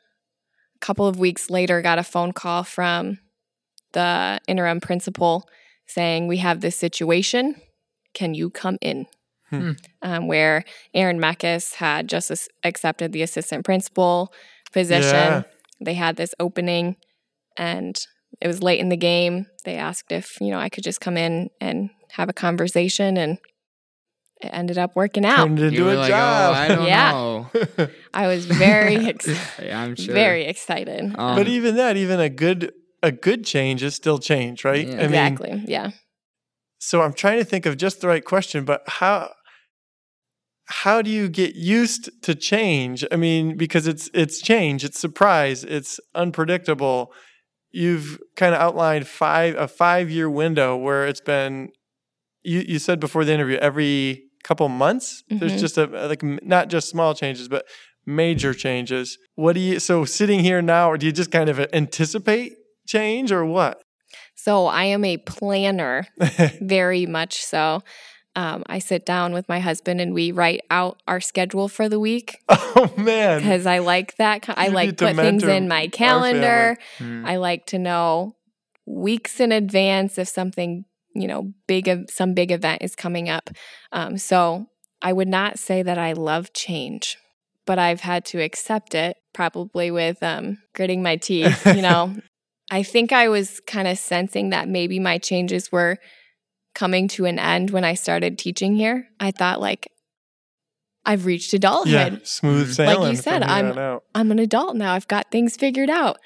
couple 0.79 1.07
of 1.07 1.19
weeks 1.19 1.49
later, 1.49 1.81
got 1.81 1.99
a 1.99 2.03
phone 2.03 2.31
call 2.31 2.63
from 2.63 3.19
the 3.93 4.39
interim 4.47 4.79
principal 4.79 5.47
saying, 5.85 6.27
We 6.27 6.37
have 6.37 6.61
this 6.61 6.75
situation. 6.75 7.55
Can 8.13 8.33
you 8.33 8.49
come 8.49 8.77
in? 8.81 9.05
Hmm. 9.49 9.71
Um, 10.01 10.27
where 10.27 10.65
Aaron 10.93 11.19
Meckes 11.19 11.75
had 11.75 12.09
just 12.09 12.31
accepted 12.63 13.13
the 13.13 13.21
assistant 13.21 13.63
principal 13.63 14.33
position. 14.73 15.13
Yeah. 15.13 15.43
They 15.79 15.93
had 15.93 16.17
this 16.17 16.35
opening, 16.39 16.97
and 17.55 17.97
it 18.41 18.47
was 18.47 18.61
late 18.61 18.79
in 18.79 18.89
the 18.89 18.97
game. 18.97 19.47
They 19.65 19.75
asked 19.75 20.11
if, 20.11 20.39
you 20.41 20.51
know, 20.51 20.59
I 20.59 20.69
could 20.69 20.83
just 20.83 21.01
come 21.01 21.17
in 21.17 21.49
and 21.59 21.89
have 22.11 22.29
a 22.29 22.33
conversation 22.33 23.17
and 23.17 23.37
it 24.41 24.49
ended 24.53 24.77
up 24.77 24.95
working 24.95 25.25
out. 25.25 25.45
Turned 25.47 25.59
into 25.59 25.83
were 25.85 25.93
a 25.93 25.97
like, 25.97 26.09
job. 26.09 26.55
oh, 26.55 26.59
I 26.59 26.67
don't 26.67 26.85
Yeah. 26.87 27.11
know. 27.11 27.49
I 28.13 28.27
was 28.27 28.45
very 28.45 28.95
ex- 29.07 29.27
Yeah, 29.61 29.81
I'm 29.81 29.95
sure. 29.95 30.13
very 30.13 30.43
excited. 30.45 31.03
Um, 31.17 31.35
but 31.35 31.47
even 31.47 31.75
that, 31.77 31.97
even 31.97 32.19
a 32.19 32.29
good 32.29 32.73
a 33.03 33.11
good 33.11 33.45
change 33.45 33.83
is 33.83 33.93
still 33.95 34.17
change, 34.19 34.63
right? 34.65 34.87
Yeah. 34.87 34.93
I 34.95 35.07
mean, 35.07 35.33
exactly. 35.33 35.63
yeah. 35.67 35.91
so 36.79 37.01
I'm 37.01 37.13
trying 37.13 37.37
to 37.39 37.45
think 37.45 37.65
of 37.65 37.77
just 37.77 38.01
the 38.01 38.07
right 38.07 38.23
question, 38.25 38.65
but 38.65 38.81
how 38.87 39.31
how 40.65 41.01
do 41.01 41.09
you 41.09 41.29
get 41.29 41.55
used 41.55 42.09
to 42.23 42.35
change? 42.35 43.05
I 43.11 43.15
mean, 43.15 43.55
because 43.57 43.87
it's 43.87 44.09
it's 44.13 44.41
change, 44.41 44.83
it's 44.83 44.99
surprise, 44.99 45.63
it's 45.63 45.99
unpredictable. 46.13 47.11
You've 47.83 48.09
kind 48.35 48.53
of 48.55 48.59
outlined 48.61 49.05
five 49.07 49.55
a 49.55 49.67
five 49.67 50.09
year 50.09 50.29
window 50.29 50.69
where 50.85 51.05
it's 51.09 51.21
been. 51.33 51.69
You 52.43 52.59
you 52.71 52.79
said 52.79 52.99
before 52.99 53.23
the 53.25 53.33
interview 53.33 53.57
every 53.69 54.23
couple 54.43 54.67
months 54.69 55.23
there's 55.29 55.53
Mhm. 55.55 55.59
just 55.65 55.77
a 55.77 55.85
like 56.11 56.23
not 56.55 56.69
just 56.69 56.85
small 56.89 57.13
changes 57.13 57.47
but 57.49 57.63
major 58.05 58.53
changes. 58.53 59.17
What 59.35 59.53
do 59.53 59.59
you 59.59 59.79
so 59.79 60.05
sitting 60.05 60.39
here 60.49 60.61
now, 60.61 60.89
or 60.91 60.97
do 60.97 61.05
you 61.05 61.11
just 61.21 61.31
kind 61.31 61.49
of 61.49 61.59
anticipate 61.73 62.53
change 62.87 63.31
or 63.37 63.43
what? 63.57 63.75
So 64.35 64.67
I 64.67 64.85
am 64.95 65.03
a 65.03 65.17
planner, 65.17 66.07
very 66.61 67.05
much 67.05 67.33
so. 67.53 67.81
Um, 68.37 68.61
I 68.67 68.77
sit 68.77 69.03
down 69.03 69.33
with 69.33 69.49
my 69.49 69.59
husband 69.59 69.99
and 69.99 70.13
we 70.13 70.31
write 70.31 70.61
out 70.69 71.01
our 71.07 71.19
schedule 71.19 71.67
for 71.67 71.89
the 71.89 71.99
week 71.99 72.37
oh 72.49 72.93
man, 72.95 73.39
because 73.39 73.65
I 73.65 73.79
like 73.79 74.15
that. 74.17 74.47
I 74.47 74.67
You 74.67 74.73
like 74.73 74.97
to 74.97 75.07
put 75.07 75.15
things 75.15 75.43
in 75.43 75.67
my 75.67 75.87
calendar. 75.87 76.77
mm, 76.99 77.25
I 77.25 77.37
like 77.37 77.65
to 77.67 77.79
know 77.79 78.35
weeks 78.85 79.39
in 79.39 79.51
advance 79.51 80.19
if 80.19 80.27
something, 80.27 80.85
you 81.15 81.27
know, 81.27 81.51
big 81.65 81.87
of 81.87 82.11
some 82.11 82.35
big 82.35 82.51
event 82.51 82.83
is 82.83 82.95
coming 82.95 83.27
up. 83.27 83.49
Um, 83.91 84.19
so 84.19 84.67
I 85.01 85.13
would 85.13 85.27
not 85.27 85.57
say 85.57 85.81
that 85.81 85.97
I 85.97 86.13
love 86.13 86.53
change, 86.53 87.17
but 87.65 87.79
I've 87.79 88.01
had 88.01 88.23
to 88.25 88.39
accept 88.39 88.93
it 88.93 89.17
probably 89.33 89.89
with 89.89 90.21
um, 90.21 90.59
gritting 90.75 91.01
my 91.01 91.15
teeth. 91.15 91.65
You 91.65 91.81
know, 91.81 92.15
I 92.69 92.83
think 92.83 93.11
I 93.11 93.29
was 93.29 93.61
kind 93.61 93.87
of 93.87 93.97
sensing 93.97 94.51
that 94.51 94.67
maybe 94.67 94.99
my 94.99 95.17
changes 95.17 95.71
were 95.71 95.97
coming 96.77 97.07
to 97.07 97.25
an 97.25 97.39
end 97.39 97.71
when 97.71 97.83
I 97.83 97.95
started 97.95 98.37
teaching 98.37 98.75
here. 98.75 99.07
I 99.19 99.31
thought 99.31 99.59
like 99.59 99.87
I've 101.05 101.25
reached 101.25 101.53
adulthood. 101.53 102.13
yeah, 102.13 102.17
smooth 102.23 102.69
Mhm. 102.69 102.75
sailing. 102.75 102.99
Like 103.01 103.11
you 103.11 103.17
said, 103.17 103.41
I'm- 103.43 103.99
I'm 104.13 104.31
an 104.31 104.39
adult 104.39 104.75
now. 104.75 104.93
I've 104.93 105.07
got 105.07 105.31
things 105.31 105.55
figured 105.55 105.89
out. 105.89 106.17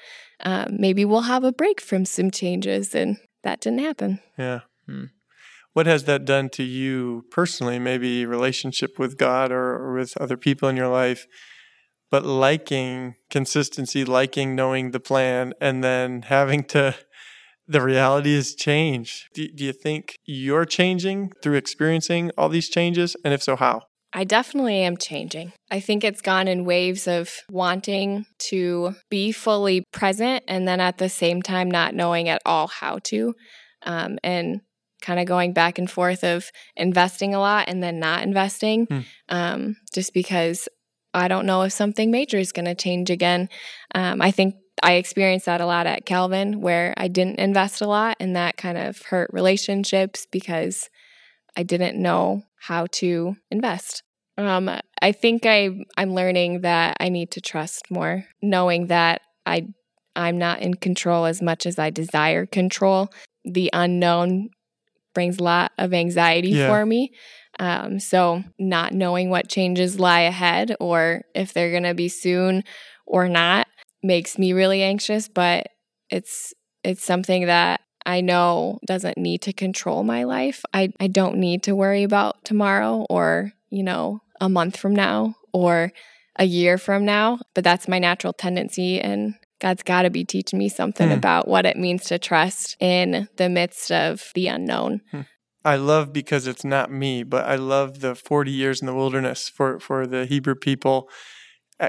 Um, 0.44 0.76
maybe 0.78 1.04
we'll 1.04 1.22
have 1.34 1.44
a 1.44 1.52
break 1.52 1.80
from 1.80 2.04
some 2.04 2.30
changes, 2.30 2.94
and 2.94 3.16
that 3.44 3.60
didn't 3.60 3.78
happen. 3.78 4.20
Yeah. 4.36 4.60
Hmm. 4.86 5.04
What 5.72 5.86
has 5.86 6.04
that 6.04 6.24
done 6.24 6.50
to 6.50 6.62
you 6.64 7.24
personally? 7.30 7.78
Maybe 7.78 8.26
relationship 8.26 8.98
with 8.98 9.16
God 9.16 9.52
or, 9.52 9.76
or 9.76 9.94
with 9.94 10.16
other 10.20 10.36
people 10.36 10.68
in 10.68 10.76
your 10.76 10.88
life, 10.88 11.26
but 12.10 12.26
liking 12.26 13.14
consistency, 13.30 14.04
liking 14.04 14.54
knowing 14.56 14.90
the 14.90 15.00
plan, 15.00 15.54
and 15.60 15.82
then 15.82 16.22
having 16.22 16.64
to. 16.74 16.94
The 17.66 17.80
reality 17.80 18.34
is 18.34 18.54
change. 18.54 19.28
Do, 19.34 19.48
do 19.48 19.64
you 19.64 19.72
think 19.72 20.16
you're 20.24 20.64
changing 20.64 21.32
through 21.42 21.54
experiencing 21.54 22.30
all 22.36 22.48
these 22.48 22.68
changes? 22.68 23.16
And 23.24 23.32
if 23.32 23.42
so, 23.42 23.56
how? 23.56 23.82
I 24.12 24.24
definitely 24.24 24.82
am 24.82 24.98
changing. 24.98 25.52
I 25.70 25.80
think 25.80 26.04
it's 26.04 26.20
gone 26.20 26.46
in 26.46 26.66
waves 26.66 27.08
of 27.08 27.30
wanting 27.50 28.26
to 28.50 28.94
be 29.08 29.32
fully 29.32 29.84
present 29.92 30.44
and 30.46 30.68
then 30.68 30.80
at 30.80 30.98
the 30.98 31.08
same 31.08 31.40
time 31.40 31.70
not 31.70 31.94
knowing 31.94 32.28
at 32.28 32.42
all 32.44 32.66
how 32.66 32.98
to. 33.04 33.34
Um, 33.84 34.18
and 34.22 34.60
kind 35.00 35.18
of 35.18 35.26
going 35.26 35.52
back 35.52 35.78
and 35.78 35.90
forth 35.90 36.22
of 36.24 36.50
investing 36.76 37.34
a 37.34 37.40
lot 37.40 37.68
and 37.68 37.82
then 37.82 37.98
not 37.98 38.22
investing 38.22 38.86
Hmm. 38.86 39.00
um, 39.28 39.76
just 39.92 40.14
because 40.14 40.68
I 41.14 41.28
don't 41.28 41.46
know 41.46 41.62
if 41.62 41.72
something 41.72 42.10
major 42.10 42.38
is 42.38 42.52
going 42.52 42.64
to 42.66 42.74
change 42.74 43.10
again. 43.10 43.48
Um, 43.94 44.22
I 44.22 44.30
think 44.30 44.54
I 44.82 44.94
experienced 44.94 45.46
that 45.46 45.60
a 45.60 45.66
lot 45.66 45.86
at 45.86 46.06
Calvin 46.06 46.60
where 46.60 46.94
I 46.96 47.08
didn't 47.08 47.38
invest 47.38 47.80
a 47.80 47.86
lot 47.86 48.16
and 48.20 48.34
that 48.36 48.56
kind 48.56 48.76
of 48.76 49.00
hurt 49.02 49.30
relationships 49.32 50.26
because 50.30 50.90
I 51.56 51.62
didn't 51.62 52.00
know 52.00 52.42
how 52.60 52.86
to 52.92 53.36
invest. 53.50 54.02
Um, 54.38 54.70
I 55.00 55.12
think 55.12 55.46
I 55.46 55.70
I'm 55.96 56.14
learning 56.14 56.62
that 56.62 56.96
I 57.00 57.08
need 57.10 57.30
to 57.32 57.40
trust 57.40 57.90
more, 57.90 58.24
knowing 58.42 58.86
that 58.88 59.20
I 59.46 59.66
I'm 60.16 60.38
not 60.38 60.60
in 60.62 60.74
control 60.74 61.26
as 61.26 61.42
much 61.42 61.66
as 61.66 61.78
I 61.78 61.90
desire 61.90 62.46
control. 62.46 63.08
The 63.44 63.70
unknown 63.72 64.50
brings 65.14 65.38
a 65.38 65.42
lot 65.44 65.72
of 65.78 65.92
anxiety 65.92 66.50
Yeah. 66.50 66.68
for 66.68 66.86
me. 66.86 67.12
Um, 67.58 68.00
so 68.00 68.42
not 68.58 68.92
knowing 68.92 69.28
what 69.30 69.48
changes 69.48 70.00
lie 70.00 70.22
ahead 70.22 70.74
or 70.80 71.22
if 71.34 71.52
they're 71.52 71.72
gonna 71.72 71.94
be 71.94 72.08
soon 72.08 72.64
or 73.06 73.28
not 73.28 73.66
makes 74.02 74.38
me 74.38 74.52
really 74.52 74.82
anxious. 74.82 75.28
But 75.28 75.68
it's 76.10 76.52
it's 76.84 77.04
something 77.04 77.46
that 77.46 77.80
I 78.04 78.20
know 78.20 78.78
doesn't 78.86 79.18
need 79.18 79.42
to 79.42 79.52
control 79.52 80.02
my 80.02 80.24
life. 80.24 80.64
I, 80.74 80.92
I 80.98 81.06
don't 81.06 81.36
need 81.36 81.62
to 81.64 81.76
worry 81.76 82.02
about 82.02 82.44
tomorrow 82.44 83.06
or, 83.08 83.52
you 83.70 83.82
know, 83.82 84.20
a 84.40 84.48
month 84.48 84.76
from 84.76 84.94
now 84.94 85.36
or 85.52 85.92
a 86.36 86.44
year 86.44 86.78
from 86.78 87.04
now. 87.04 87.38
But 87.54 87.64
that's 87.64 87.88
my 87.88 87.98
natural 87.98 88.32
tendency. 88.32 89.00
And 89.00 89.34
God's 89.60 89.84
got 89.84 90.02
to 90.02 90.10
be 90.10 90.24
teaching 90.24 90.58
me 90.58 90.68
something 90.68 91.08
Hmm. 91.08 91.14
about 91.14 91.46
what 91.46 91.66
it 91.66 91.76
means 91.76 92.04
to 92.06 92.18
trust 92.18 92.76
in 92.80 93.28
the 93.36 93.48
midst 93.48 93.92
of 93.92 94.32
the 94.34 94.48
unknown. 94.48 95.02
I 95.64 95.76
love 95.76 96.12
because 96.12 96.48
it's 96.48 96.64
not 96.64 96.90
me, 96.90 97.22
but 97.22 97.44
I 97.44 97.54
love 97.54 98.00
the 98.00 98.16
40 98.16 98.50
years 98.50 98.80
in 98.80 98.86
the 98.86 98.94
wilderness 98.94 99.48
for, 99.48 99.78
for 99.78 100.08
the 100.08 100.26
Hebrew 100.26 100.56
people 100.56 101.08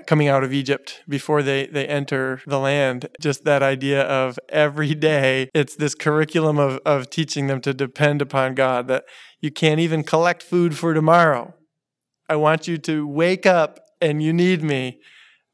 coming 0.02 0.28
out 0.28 0.44
of 0.44 0.54
Egypt 0.54 1.02
before 1.08 1.42
they, 1.44 1.68
they 1.68 1.86
enter 1.88 2.42
the 2.48 2.60
land. 2.60 3.10
Just 3.22 3.44
that 3.46 3.62
idea 3.64 4.02
of 4.04 4.40
every 4.50 4.96
day, 4.96 5.50
it's 5.54 5.76
this 5.76 5.96
curriculum 5.96 6.58
of, 6.58 6.80
of 6.86 7.10
teaching 7.10 7.48
them 7.48 7.62
to 7.62 7.74
depend 7.74 8.22
upon 8.22 8.56
God, 8.56 8.88
that 8.88 9.06
you 9.42 9.52
can't 9.52 9.80
even 9.80 10.04
collect 10.04 10.42
food 10.44 10.78
for 10.78 10.94
tomorrow. 10.94 11.54
I 12.30 12.36
want 12.38 12.68
you 12.68 12.78
to 12.80 13.08
wake 13.08 13.46
up 13.46 13.80
and 14.02 14.22
you 14.24 14.34
need 14.34 14.64
me. 14.64 15.00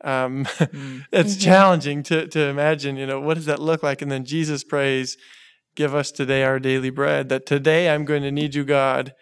Um, 0.04 0.46
mm, 0.46 1.06
it's 1.12 1.36
Mhm. 1.36 1.42
challenging 1.42 2.04
to, 2.04 2.28
to 2.28 2.40
imagine, 2.46 2.96
you 2.96 3.06
know, 3.06 3.20
what 3.20 3.34
does 3.34 3.46
that 3.48 3.60
look 3.62 3.84
like? 3.84 4.02
And 4.02 4.12
then 4.12 4.26
Jesus 4.26 4.64
prays, 4.64 5.18
Give 5.76 5.94
us 5.96 6.12
today 6.12 6.44
our 6.44 6.60
daily 6.60 6.90
bread. 6.90 7.30
That 7.30 7.46
today 7.46 7.90
I'm 7.90 8.04
going 8.04 8.24
to 8.24 8.32
need 8.32 8.54
you, 8.56 8.66
God. 8.66 9.14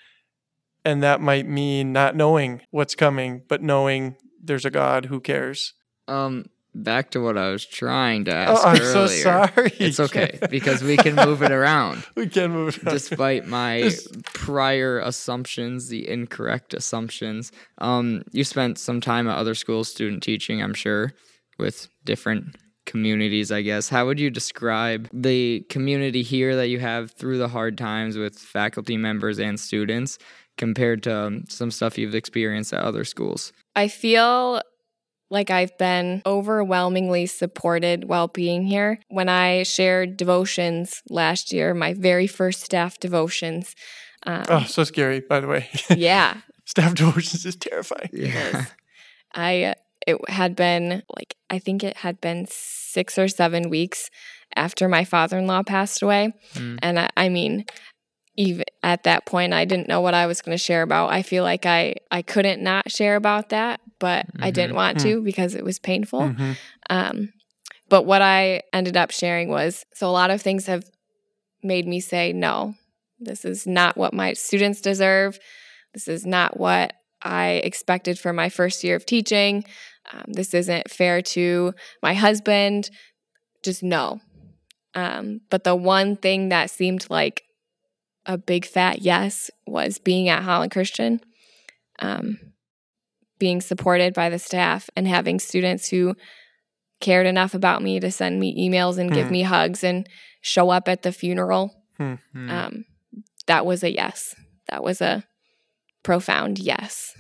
And 0.83 1.03
that 1.03 1.21
might 1.21 1.47
mean 1.47 1.91
not 1.91 2.15
knowing 2.15 2.61
what's 2.71 2.95
coming, 2.95 3.43
but 3.47 3.61
knowing 3.61 4.15
there's 4.47 4.65
a 4.65 4.71
God 4.71 5.05
who 5.05 5.19
cares. 5.19 5.73
um, 6.07 6.45
back 6.75 7.09
to 7.09 7.19
what 7.19 7.37
I 7.39 7.49
was 7.49 7.65
trying 7.65 8.25
to 8.25 8.33
ask 8.35 8.61
Oh, 8.63 8.69
I'm 8.69 8.79
earlier. 8.79 8.91
so 8.93 9.07
sorry. 9.07 9.71
It's 9.79 9.99
okay 10.07 10.37
because 10.51 10.83
we 10.83 10.95
can 10.95 11.15
move 11.15 11.41
it 11.41 11.51
around. 11.51 12.05
we 12.15 12.27
can 12.27 12.51
move 12.51 12.79
on. 12.85 12.93
despite 12.93 13.47
my 13.47 13.81
This- 13.81 14.07
prior 14.33 14.99
assumptions, 14.99 15.89
the 15.89 16.07
incorrect 16.07 16.75
assumptions. 16.75 17.51
Um, 17.79 18.21
you 18.31 18.43
spent 18.43 18.77
some 18.77 19.01
time 19.01 19.27
at 19.27 19.37
other 19.37 19.55
schools, 19.55 19.89
student 19.89 20.21
teaching, 20.21 20.61
I'm 20.61 20.75
sure, 20.75 21.13
with 21.57 21.87
different 22.05 22.55
communities, 22.85 23.51
I 23.51 23.63
guess. 23.63 23.89
How 23.89 24.05
would 24.05 24.19
you 24.19 24.29
describe 24.29 25.09
the 25.11 25.61
community 25.69 26.21
here 26.21 26.55
that 26.57 26.67
you 26.69 26.79
have 26.79 27.11
through 27.11 27.39
the 27.39 27.47
hard 27.49 27.77
times 27.77 28.17
with 28.17 28.37
faculty 28.37 28.97
members 28.97 29.39
and 29.39 29.59
students 29.59 30.19
compared 30.57 31.03
to 31.03 31.15
um, 31.15 31.43
some 31.49 31.71
stuff 31.71 31.97
you've 31.97 32.15
experienced 32.15 32.73
at 32.73 32.83
other 32.83 33.03
schools? 33.05 33.53
I 33.75 33.87
feel 33.87 34.61
like 35.29 35.49
I've 35.49 35.77
been 35.77 36.21
overwhelmingly 36.25 37.25
supported 37.25 38.05
while 38.05 38.27
being 38.29 38.65
here. 38.65 38.99
When 39.09 39.27
I 39.29 39.63
shared 39.63 40.17
devotions 40.17 41.01
last 41.09 41.51
year, 41.51 41.73
my 41.73 41.93
very 41.93 42.27
first 42.27 42.61
staff 42.63 42.97
devotions, 42.99 43.75
um, 44.25 44.45
oh, 44.49 44.63
so 44.67 44.83
scary, 44.83 45.19
by 45.19 45.39
the 45.39 45.47
way. 45.47 45.69
yeah, 45.89 46.37
Staff 46.65 46.95
devotions 46.95 47.45
is 47.45 47.55
terrifying. 47.55 48.09
Yeah. 48.11 48.65
I 49.33 49.75
it 50.05 50.17
had 50.29 50.55
been 50.55 51.03
like 51.15 51.35
I 51.49 51.59
think 51.59 51.83
it 51.83 51.97
had 51.97 52.19
been 52.21 52.45
six 52.49 53.17
or 53.17 53.27
seven 53.27 53.69
weeks 53.69 54.09
after 54.55 54.87
my 54.87 55.03
father 55.03 55.37
in 55.37 55.47
law 55.47 55.61
passed 55.63 56.01
away, 56.01 56.33
Mm. 56.53 56.79
and 56.81 56.99
I, 56.99 57.09
I 57.17 57.29
mean, 57.29 57.65
even 58.37 58.63
at 58.83 59.03
that 59.03 59.25
point, 59.25 59.51
I 59.53 59.65
didn't 59.65 59.87
know 59.87 59.99
what 60.01 60.13
I 60.13 60.27
was 60.27 60.41
going 60.41 60.55
to 60.57 60.63
share 60.63 60.83
about. 60.83 61.11
I 61.11 61.21
feel 61.23 61.43
like 61.43 61.65
I 61.65 61.95
I 62.11 62.21
couldn't 62.21 62.61
not 62.61 62.91
share 62.91 63.15
about 63.15 63.49
that, 63.49 63.81
but 63.99 64.27
I 64.39 64.51
didn't 64.51 64.73
Mhm. 64.73 64.75
want 64.75 64.97
Mm. 64.99 65.03
to 65.03 65.21
because 65.23 65.55
it 65.55 65.63
was 65.63 65.79
painful. 65.79 66.21
Mhm. 66.21 66.57
Um, 66.89 67.33
but 67.89 68.03
what 68.03 68.21
I 68.21 68.61
ended 68.71 68.95
up 68.95 69.11
sharing 69.11 69.49
was 69.49 69.85
so 69.93 70.07
a 70.07 70.11
lot 70.11 70.29
of 70.31 70.41
things 70.41 70.67
have 70.67 70.83
made 71.63 71.87
me 71.87 71.99
say, 71.99 72.31
no, 72.31 72.75
this 73.19 73.43
is 73.43 73.65
not 73.65 73.97
what 73.97 74.13
my 74.13 74.33
students 74.33 74.81
deserve. 74.81 75.39
This 75.93 76.07
is 76.07 76.25
not 76.25 76.59
what 76.59 76.93
I 77.23 77.61
expected 77.63 78.19
for 78.19 78.31
my 78.33 78.49
first 78.49 78.83
year 78.83 78.95
of 78.95 79.05
teaching. 79.05 79.65
Um, 80.13 80.25
this 80.33 80.53
isn't 80.53 80.91
fair 80.91 81.21
to 81.23 81.73
my 82.03 82.13
husband. 82.13 82.89
Just 83.63 83.81
no. 83.81 84.21
Um, 84.93 85.41
but 85.49 85.63
the 85.63 85.75
one 85.75 86.15
thing 86.15 86.49
that 86.49 86.69
seemed 86.69 87.07
like 87.09 87.41
a 88.27 88.37
big 88.37 88.65
fat 88.65 89.01
yes 89.01 89.49
was 89.65 89.97
being 89.97 90.29
at 90.29 90.43
Holland 90.43 90.71
Christian, 90.71 91.21
um, 91.99 92.37
being 93.39 93.61
supported 93.61 94.13
by 94.13 94.29
the 94.29 94.37
staff, 94.39 94.89
and 94.95 95.07
having 95.07 95.39
students 95.39 95.89
who 95.89 96.13
cared 96.99 97.25
enough 97.27 97.53
about 97.53 97.81
me 97.81 97.99
to 97.99 98.11
send 98.11 98.39
me 98.39 98.69
emails 98.69 98.97
and 98.97 99.11
give 99.11 99.27
Hmm. 99.27 99.33
me 99.33 99.41
hugs 99.43 99.83
and 99.83 100.07
show 100.41 100.69
up 100.69 100.87
at 100.87 101.01
the 101.03 101.11
funeral. 101.11 101.73
Hmm. 101.97 102.15
Hmm. 102.33 102.49
Um, 102.49 102.85
that 103.47 103.65
was 103.65 103.83
a 103.83 103.91
yes. 103.93 104.35
That 104.69 104.83
was 104.83 105.01
a 105.01 105.23
profound 106.03 106.59
yes. 106.59 107.13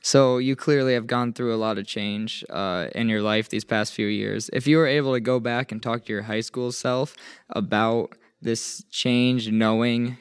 So 0.00 0.38
you 0.38 0.56
clearly 0.56 0.94
have 0.94 1.06
gone 1.06 1.32
through 1.32 1.54
a 1.54 1.56
lot 1.58 1.76
of 1.76 1.86
change 1.86 2.44
uh, 2.50 2.88
in 2.94 3.08
your 3.08 3.20
life 3.20 3.48
these 3.48 3.64
past 3.64 3.92
few 3.92 4.06
years. 4.06 4.48
If 4.52 4.66
you 4.66 4.78
were 4.78 4.86
able 4.86 5.12
to 5.12 5.20
go 5.20 5.38
back 5.40 5.70
and 5.70 5.82
talk 5.82 6.04
to 6.06 6.12
your 6.12 6.22
high 6.22 6.40
school 6.40 6.72
self 6.72 7.14
about 7.50 8.14
this 8.40 8.84
change, 8.90 9.50
knowing 9.50 10.16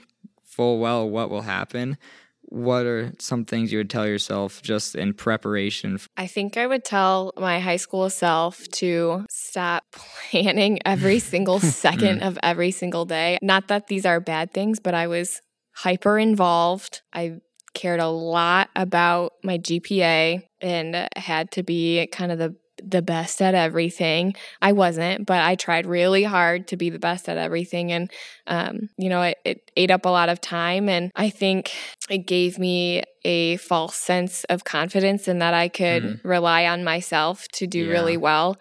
full 0.57 0.79
well 0.79 1.07
what 1.07 1.29
will 1.29 1.43
happen, 1.43 1.97
what 2.41 2.85
are 2.85 3.13
some 3.19 3.45
things 3.45 3.71
you 3.71 3.77
would 3.77 3.89
tell 3.89 4.07
yourself 4.07 4.61
just 4.63 4.95
in 4.95 5.13
preparation? 5.13 5.99
I 6.17 6.25
think 6.25 6.57
I 6.57 6.65
would 6.65 6.83
tell 6.83 7.31
my 7.37 7.59
high 7.59 7.75
school 7.77 8.09
self 8.09 8.67
to 8.69 9.25
stop 9.29 9.83
planning 9.91 10.79
every 10.83 11.19
single 11.33 11.59
second 11.59 12.23
of 12.23 12.39
every 12.41 12.71
single 12.71 13.05
day. 13.05 13.37
Not 13.41 13.67
that 13.67 13.87
these 13.87 14.05
are 14.05 14.19
bad 14.19 14.51
things, 14.51 14.79
but 14.79 14.95
I 14.95 15.07
was 15.07 15.41
hyper 15.75 16.17
involved. 16.17 17.01
I 17.13 17.37
cared 17.75 17.99
a 17.99 18.07
lot 18.07 18.69
about 18.75 19.33
my 19.43 19.59
GPA 19.59 20.41
and 20.61 21.07
had 21.15 21.51
to 21.51 21.63
be 21.63 22.07
kind 22.07 22.31
of 22.31 22.39
the 22.39 22.55
the 22.83 23.01
best 23.01 23.41
at 23.41 23.55
everything. 23.55 24.33
I 24.61 24.71
wasn't, 24.71 25.25
but 25.25 25.41
I 25.41 25.55
tried 25.55 25.85
really 25.85 26.23
hard 26.23 26.67
to 26.69 26.77
be 26.77 26.89
the 26.89 26.99
best 26.99 27.27
at 27.29 27.37
everything. 27.37 27.91
And, 27.91 28.11
um, 28.47 28.89
you 28.97 29.09
know, 29.09 29.21
it, 29.23 29.37
it 29.45 29.71
ate 29.75 29.91
up 29.91 30.05
a 30.05 30.09
lot 30.09 30.29
of 30.29 30.41
time. 30.41 30.89
And 30.89 31.11
I 31.15 31.29
think 31.29 31.71
it 32.09 32.27
gave 32.27 32.59
me 32.59 33.03
a 33.23 33.57
false 33.57 33.95
sense 33.95 34.43
of 34.45 34.63
confidence 34.63 35.27
in 35.27 35.39
that 35.39 35.53
I 35.53 35.67
could 35.69 36.03
Mhm. 36.03 36.19
rely 36.23 36.65
on 36.65 36.83
myself 36.83 37.47
to 37.53 37.67
do 37.67 37.85
Yeah. 37.85 37.91
really 37.91 38.17
well 38.17 38.57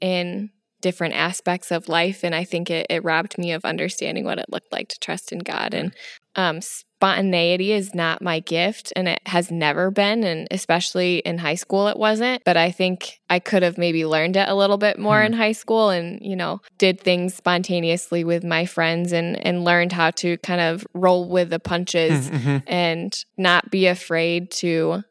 in 0.00 0.50
different 0.80 1.14
aspects 1.14 1.70
of 1.70 1.88
life. 1.88 2.24
And 2.24 2.34
I 2.34 2.44
think 2.44 2.70
it, 2.70 2.86
it 2.88 3.04
robbed 3.04 3.36
me 3.38 3.52
of 3.52 3.64
understanding 3.64 4.24
what 4.24 4.38
it 4.38 4.46
looked 4.50 4.72
like 4.72 4.88
to 4.88 4.98
trust 4.98 5.30
in 5.32 5.40
God. 5.40 5.74
And 5.74 5.94
um, 6.36 6.60
spontaneity 7.00 7.72
is 7.72 7.94
not 7.94 8.20
my 8.20 8.40
gift, 8.40 8.92
and 8.94 9.08
it 9.08 9.20
has 9.24 9.50
never 9.50 9.90
been. 9.90 10.22
And 10.22 10.46
especially 10.50 11.20
in 11.20 11.38
high 11.38 11.54
school, 11.54 11.88
it 11.88 11.96
wasn't. 11.96 12.44
But 12.44 12.58
I 12.58 12.70
think 12.70 13.20
I 13.30 13.38
could 13.38 13.62
have 13.62 13.78
maybe 13.78 14.04
learned 14.04 14.36
it 14.36 14.46
a 14.50 14.54
little 14.54 14.76
bit 14.76 14.98
more 14.98 15.20
Hmm. 15.20 15.26
in 15.28 15.32
high 15.32 15.52
school 15.52 15.88
and, 15.88 16.18
you 16.20 16.36
know, 16.36 16.60
did 16.76 17.00
things 17.00 17.34
spontaneously 17.34 18.22
with 18.22 18.44
my 18.44 18.66
friends 18.66 19.12
and, 19.12 19.38
and 19.46 19.64
learned 19.64 19.92
how 19.92 20.10
to 20.10 20.36
kind 20.38 20.60
of 20.60 20.86
roll 20.92 21.26
with 21.26 21.48
the 21.48 21.58
punches 21.58 22.28
Mhm. 22.28 22.62
and 22.66 23.24
not 23.38 23.70
be 23.70 23.86
afraid 23.86 24.50
to 24.50 25.02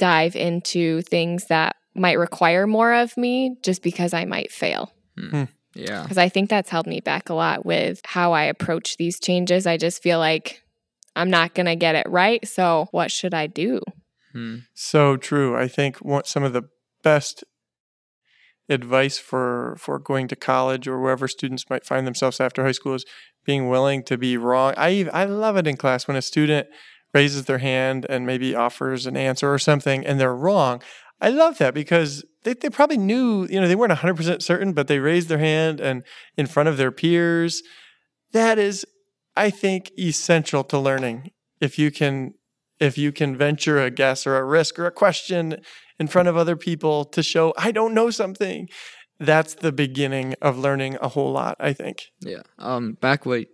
dive 0.00 0.34
into 0.34 1.02
things 1.02 1.44
that 1.46 1.76
might 1.94 2.18
require 2.18 2.66
more 2.66 2.92
of 2.94 3.16
me 3.16 3.54
just 3.62 3.80
because 3.82 4.12
I 4.12 4.24
might 4.24 4.50
fail. 4.50 4.92
Yeah. 5.74 6.02
Because 6.02 6.18
I 6.18 6.28
think 6.28 6.50
that's 6.50 6.68
held 6.70 6.86
me 6.88 7.00
back 7.00 7.28
a 7.28 7.34
lot 7.34 7.64
with 7.64 8.00
how 8.04 8.32
I 8.32 8.42
approach 8.44 8.96
these 8.96 9.20
changes. 9.20 9.66
I 9.66 9.76
just 9.76 10.02
feel 10.02 10.18
like 10.18 10.61
I'm 11.14 11.30
not 11.30 11.54
going 11.54 11.66
to 11.66 11.76
get 11.76 11.94
it 11.94 12.06
right. 12.08 12.46
So 12.46 12.88
what 12.90 13.10
should 13.10 13.34
I 13.34 13.46
do? 13.46 13.80
Hmm. 14.32 14.58
So 14.74 15.16
true. 15.16 15.56
I 15.56 15.68
think 15.68 15.98
one, 15.98 16.24
some 16.24 16.42
of 16.42 16.52
the 16.52 16.68
best 17.02 17.44
advice 18.68 19.18
for 19.18 19.74
for 19.78 19.98
going 19.98 20.28
to 20.28 20.36
college 20.36 20.86
or 20.86 21.00
wherever 21.00 21.28
students 21.28 21.68
might 21.68 21.84
find 21.84 22.06
themselves 22.06 22.40
after 22.40 22.64
high 22.64 22.72
school 22.72 22.94
is 22.94 23.04
being 23.44 23.68
willing 23.68 24.02
to 24.04 24.16
be 24.16 24.36
wrong. 24.36 24.72
I 24.76 25.08
I 25.12 25.24
love 25.24 25.56
it 25.56 25.66
in 25.66 25.76
class 25.76 26.06
when 26.08 26.16
a 26.16 26.22
student 26.22 26.68
raises 27.12 27.44
their 27.44 27.58
hand 27.58 28.06
and 28.08 28.26
maybe 28.26 28.54
offers 28.54 29.04
an 29.06 29.16
answer 29.16 29.52
or 29.52 29.58
something 29.58 30.06
and 30.06 30.18
they're 30.18 30.34
wrong. 30.34 30.82
I 31.20 31.28
love 31.28 31.58
that 31.58 31.74
because 31.74 32.24
they, 32.42 32.54
they 32.54 32.68
probably 32.68 32.96
knew, 32.96 33.46
you 33.48 33.60
know, 33.60 33.68
they 33.68 33.76
weren't 33.76 33.92
100% 33.92 34.42
certain, 34.42 34.72
but 34.72 34.88
they 34.88 34.98
raised 34.98 35.28
their 35.28 35.38
hand 35.38 35.80
and 35.80 36.02
in 36.36 36.46
front 36.46 36.68
of 36.68 36.76
their 36.76 36.90
peers. 36.90 37.62
That 38.32 38.58
is, 38.58 38.84
I 39.36 39.50
think, 39.50 39.92
essential 39.98 40.64
to 40.64 40.78
learning. 40.78 41.30
If 41.60 41.78
you 41.78 41.90
can 41.90 42.34
if 42.80 42.98
you 42.98 43.12
can 43.12 43.36
venture 43.36 43.80
a 43.80 43.90
guess 43.90 44.26
or 44.26 44.36
a 44.36 44.44
risk 44.44 44.76
or 44.76 44.86
a 44.86 44.90
question 44.90 45.58
in 46.00 46.08
front 46.08 46.26
of 46.26 46.36
other 46.36 46.56
people 46.56 47.04
to 47.04 47.22
show 47.22 47.54
I 47.56 47.70
don't 47.70 47.94
know 47.94 48.10
something, 48.10 48.68
that's 49.20 49.54
the 49.54 49.72
beginning 49.72 50.34
of 50.42 50.58
learning 50.58 50.98
a 51.00 51.08
whole 51.08 51.32
lot, 51.32 51.56
I 51.60 51.72
think. 51.72 52.10
Yeah. 52.20 52.42
Um, 52.58 52.94
back 53.00 53.24
what 53.24 53.46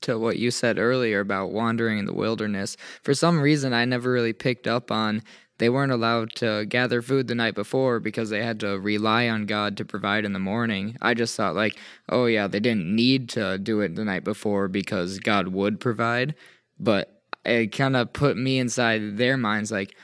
to 0.00 0.18
what 0.18 0.38
you 0.38 0.50
said 0.50 0.78
earlier 0.78 1.20
about 1.20 1.52
wandering 1.52 1.98
in 1.98 2.06
the 2.06 2.14
wilderness. 2.14 2.76
For 3.02 3.14
some 3.14 3.40
reason, 3.40 3.74
I 3.74 3.84
never 3.84 4.10
really 4.10 4.32
picked 4.32 4.66
up 4.66 4.90
on 4.90 5.22
they 5.62 5.68
weren't 5.68 5.92
allowed 5.92 6.34
to 6.34 6.66
gather 6.66 7.00
food 7.00 7.28
the 7.28 7.36
night 7.36 7.54
before 7.54 8.00
because 8.00 8.30
they 8.30 8.42
had 8.42 8.58
to 8.58 8.80
rely 8.80 9.28
on 9.28 9.46
God 9.46 9.76
to 9.76 9.84
provide 9.84 10.24
in 10.24 10.32
the 10.32 10.40
morning. 10.40 10.96
I 11.00 11.14
just 11.14 11.36
thought 11.36 11.54
like, 11.54 11.76
oh 12.08 12.26
yeah, 12.26 12.48
they 12.48 12.58
didn't 12.58 12.92
need 12.92 13.28
to 13.30 13.58
do 13.58 13.80
it 13.80 13.94
the 13.94 14.04
night 14.04 14.24
before 14.24 14.66
because 14.66 15.20
God 15.20 15.46
would 15.46 15.78
provide. 15.78 16.34
But 16.80 17.22
it 17.44 17.68
kind 17.68 17.94
of 17.94 18.12
put 18.12 18.36
me 18.36 18.58
inside 18.58 19.16
their 19.16 19.36
minds 19.36 19.70
like. 19.70 19.94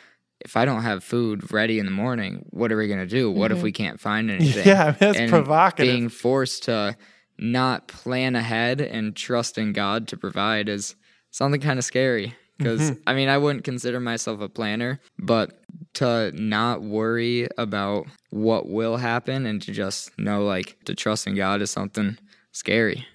If 0.40 0.56
I 0.56 0.64
don't 0.64 0.82
have 0.82 1.02
food 1.02 1.52
ready 1.52 1.80
in 1.80 1.84
the 1.84 1.90
morning, 1.90 2.46
what 2.50 2.70
are 2.70 2.76
we 2.76 2.86
gonna 2.86 3.08
do? 3.08 3.28
What 3.28 3.50
if 3.50 3.56
mm-hmm. 3.56 3.64
we 3.64 3.72
can't 3.72 3.98
find 3.98 4.30
anything? 4.30 4.68
Yeah, 4.68 4.84
I 4.84 4.86
mean, 4.86 4.96
that's 5.00 5.18
and 5.18 5.28
provocative. 5.28 5.92
being 5.92 6.08
forced 6.08 6.62
to 6.64 6.96
not 7.36 7.88
plan 7.88 8.36
ahead 8.36 8.80
and 8.80 9.16
trust 9.16 9.58
in 9.58 9.72
God 9.72 10.06
to 10.08 10.16
provide 10.16 10.68
is 10.68 10.94
something 11.32 11.60
kind 11.60 11.76
of 11.76 11.84
scary. 11.84 12.36
Because 12.58 12.92
I 13.06 13.14
mean, 13.14 13.28
I 13.28 13.38
wouldn't 13.38 13.64
consider 13.64 14.00
myself 14.00 14.40
a 14.40 14.48
planner, 14.48 15.00
but 15.18 15.60
to 15.94 16.32
not 16.34 16.82
worry 16.82 17.46
about 17.56 18.06
what 18.30 18.68
will 18.68 18.96
happen 18.96 19.46
and 19.46 19.62
to 19.62 19.72
just 19.72 20.16
know, 20.18 20.44
like, 20.44 20.76
to 20.84 20.94
trust 20.94 21.26
in 21.26 21.34
God 21.34 21.62
is 21.62 21.70
something 21.70 22.18
scary. 22.52 23.06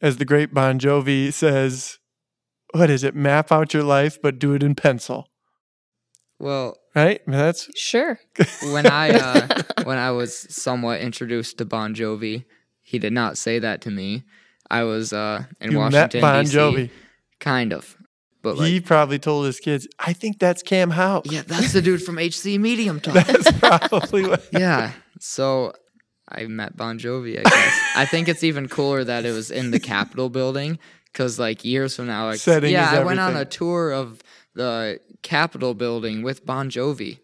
As 0.00 0.16
the 0.16 0.24
great 0.24 0.54
Bon 0.54 0.78
Jovi 0.78 1.32
says, 1.32 1.98
what 2.72 2.90
is 2.90 3.04
it? 3.04 3.14
Map 3.14 3.52
out 3.52 3.74
your 3.74 3.82
life, 3.84 4.18
but 4.20 4.38
do 4.38 4.54
it 4.54 4.62
in 4.62 4.74
pencil. 4.74 5.28
Well, 6.38 6.76
Right? 6.96 7.20
I 7.26 7.30
mean, 7.30 7.38
that's 7.38 7.68
Sure. 7.78 8.18
when 8.72 8.86
I 8.86 9.10
uh, 9.10 9.62
when 9.84 9.98
I 9.98 10.12
was 10.12 10.34
somewhat 10.48 11.02
introduced 11.02 11.58
to 11.58 11.66
Bon 11.66 11.94
Jovi, 11.94 12.46
he 12.80 12.98
did 12.98 13.12
not 13.12 13.36
say 13.36 13.58
that 13.58 13.82
to 13.82 13.90
me. 13.90 14.24
I 14.70 14.84
was 14.84 15.12
uh, 15.12 15.44
in 15.60 15.72
you 15.72 15.78
Washington 15.78 16.22
met 16.22 16.26
Bon 16.26 16.44
D.C. 16.44 16.56
Jovi. 16.56 16.90
kind 17.38 17.74
of, 17.74 17.95
but 18.46 18.58
like, 18.58 18.68
he 18.68 18.80
probably 18.80 19.18
told 19.18 19.44
his 19.44 19.58
kids, 19.58 19.88
I 19.98 20.12
think 20.12 20.38
that's 20.38 20.62
Cam 20.62 20.90
House. 20.90 21.26
yeah, 21.28 21.42
that's 21.44 21.72
the 21.72 21.82
dude 21.82 22.00
from 22.00 22.16
HC 22.16 22.60
Medium 22.60 23.00
Talk. 23.02 23.14
That's 23.26 23.50
probably 23.58 24.24
what. 24.24 24.46
yeah. 24.52 24.92
So 25.18 25.72
I 26.28 26.46
met 26.46 26.76
Bon 26.76 26.96
Jovi, 26.96 27.40
I 27.40 27.42
guess. 27.42 27.80
I 27.96 28.04
think 28.04 28.28
it's 28.28 28.44
even 28.44 28.68
cooler 28.68 29.02
that 29.02 29.24
it 29.24 29.32
was 29.32 29.50
in 29.50 29.72
the 29.72 29.80
Capitol 29.80 30.28
building 30.28 30.78
because, 31.12 31.40
like, 31.40 31.64
years 31.64 31.96
from 31.96 32.06
now, 32.06 32.26
like, 32.26 32.38
Setting 32.38 32.70
yeah, 32.70 32.92
I 32.92 33.02
went 33.02 33.18
on 33.18 33.34
a 33.34 33.44
tour 33.44 33.90
of 33.90 34.22
the 34.54 35.00
Capitol 35.22 35.74
building 35.74 36.22
with 36.22 36.46
Bon 36.46 36.70
Jovi. 36.70 37.18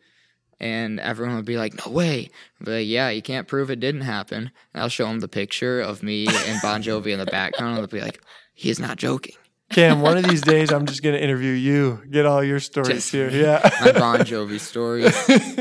And 0.59 0.99
everyone 0.99 1.37
would 1.37 1.45
be 1.45 1.57
like, 1.57 1.87
no 1.87 1.93
way. 1.93 2.31
Like, 2.61 2.89
yeah, 2.89 3.11
you 3.11 3.23
can't 3.23 3.47
prove 3.47 3.71
it 3.71 3.79
didn't 3.79 4.01
happen. 4.01 4.51
And 4.75 4.83
I'll 4.83 4.89
show 4.89 5.07
them 5.07 5.21
the 5.21 5.29
picture 5.29 5.81
of 5.81 6.03
me 6.03 6.27
and 6.27 6.61
Bon 6.63 6.83
Jovi 6.83 7.13
in 7.13 7.21
the 7.21 7.27
background. 7.27 7.79
And 7.79 7.79
they'll 7.79 8.01
be 8.01 8.05
like, 8.05 8.21
he's 8.55 8.81
not 8.81 8.97
joking. 8.97 9.37
Cam, 9.73 10.01
one 10.01 10.17
of 10.17 10.25
these 10.29 10.41
days 10.43 10.71
I'm 10.73 10.87
just 10.87 11.03
going 11.03 11.15
to 11.15 11.23
interview 11.23 11.53
you. 11.53 12.03
Get 12.11 12.27
all 12.27 12.43
your 12.45 12.61
stories 12.61 12.89
Just 12.89 13.13
here. 13.13 13.31
me. 13.31 13.41
Yeah. 13.43 13.61
My 13.81 13.93
Bon 13.93 14.19
Jovi 14.21 14.61
stories. 14.61 15.15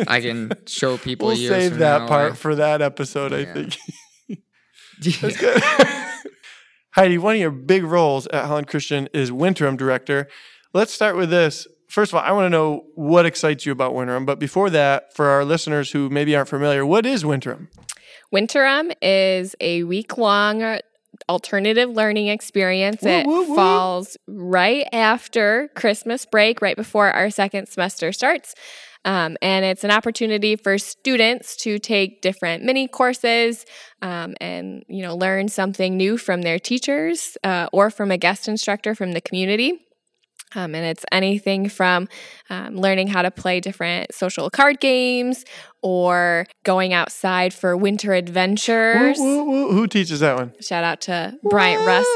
I 0.08 0.22
can 0.22 0.52
show 0.68 0.98
people 0.98 1.28
we'll 1.28 1.38
years 1.38 1.52
save 1.54 1.72
from 1.72 1.80
that 1.80 2.02
now, 2.02 2.08
part 2.08 2.32
I- 2.34 2.36
for 2.36 2.56
that 2.56 2.82
episode, 2.82 3.34
I 3.34 3.40
Yeah. 3.40 3.54
think. 3.54 3.78
Yeah. 5.04 5.14
That's 5.22 5.38
good. 5.38 5.64
Heidi, 6.96 7.18
one 7.18 7.34
of 7.36 7.42
your 7.42 7.50
big 7.52 7.84
roles 7.84 8.28
at 8.28 8.46
Holland 8.46 8.68
Christian 8.68 9.08
is 9.14 9.32
Winterim 9.32 9.76
director. 9.78 10.28
Let's 10.74 10.94
start 10.94 11.16
with 11.16 11.30
this. 11.32 11.66
First 11.88 12.12
of 12.14 12.18
all, 12.18 12.22
I 12.24 12.32
want 12.34 12.46
to 12.46 12.50
know 12.50 12.84
what 12.96 13.26
excites 13.26 13.66
you 13.66 13.72
about 13.72 13.94
Winterim. 13.94 14.26
But 14.28 14.38
before 14.40 14.70
that, 14.70 15.14
for 15.16 15.28
our 15.28 15.44
listeners 15.44 15.92
who 15.92 16.10
maybe 16.10 16.36
aren't 16.36 16.50
familiar, 16.50 16.86
what 16.86 17.06
is 17.08 17.24
Winterim? 17.24 17.68
Winterim 18.34 18.94
is 19.02 19.56
a 19.60 19.84
week 19.86 20.18
long 20.18 20.62
alternative 21.30 21.90
learning 21.90 22.28
experience. 22.28 23.02
Woo, 23.02 23.10
it 23.10 23.26
woo, 23.26 23.50
woo. 23.50 23.56
falls 23.56 24.18
right 24.28 24.88
after 24.92 25.70
Christmas 25.76 26.26
break, 26.26 26.62
right 26.62 26.76
before 26.76 27.12
our 27.12 27.30
second 27.30 27.68
semester 27.68 28.12
starts. 28.12 28.54
Um, 29.04 29.36
and 29.42 29.66
it's 29.66 29.84
an 29.84 29.92
opportunity 29.92 30.56
for 30.56 30.78
students 30.78 31.56
to 31.58 31.80
take 31.80 32.22
different 32.22 32.64
mini 32.64 32.88
courses 32.88 33.66
um, 34.02 34.36
and 34.40 34.84
you 34.88 35.02
know 35.02 35.16
learn 35.16 35.48
something 35.48 35.98
new 35.98 36.18
from 36.18 36.44
their 36.44 36.60
teachers 36.60 37.38
uh, 37.44 37.68
or 37.74 37.90
from 37.90 38.12
a 38.12 38.18
guest 38.18 38.48
instructor 38.48 38.94
from 38.94 39.14
the 39.14 39.22
community. 39.22 39.80
Um, 40.56 40.76
and 40.76 40.86
it's 40.86 41.06
anything 41.12 41.70
from 41.70 42.08
um, 42.50 42.76
learning 42.76 43.08
how 43.08 43.22
to 43.22 43.32
play 43.32 43.60
different 43.60 44.14
social 44.14 44.50
card 44.50 44.80
games 44.80 45.46
or 45.82 46.46
going 46.64 46.94
outside 46.94 47.54
for 47.54 47.76
winter 47.76 48.14
adventures. 48.14 49.18
Woo, 49.18 49.44
woo, 49.44 49.50
woo. 49.50 49.72
Who 49.72 49.88
teaches 49.88 50.20
that 50.20 50.36
one? 50.36 50.54
Shout 50.60 50.84
out 50.84 51.02
to 51.02 51.38
Bryant 51.44 51.86
Russ. 51.86 52.08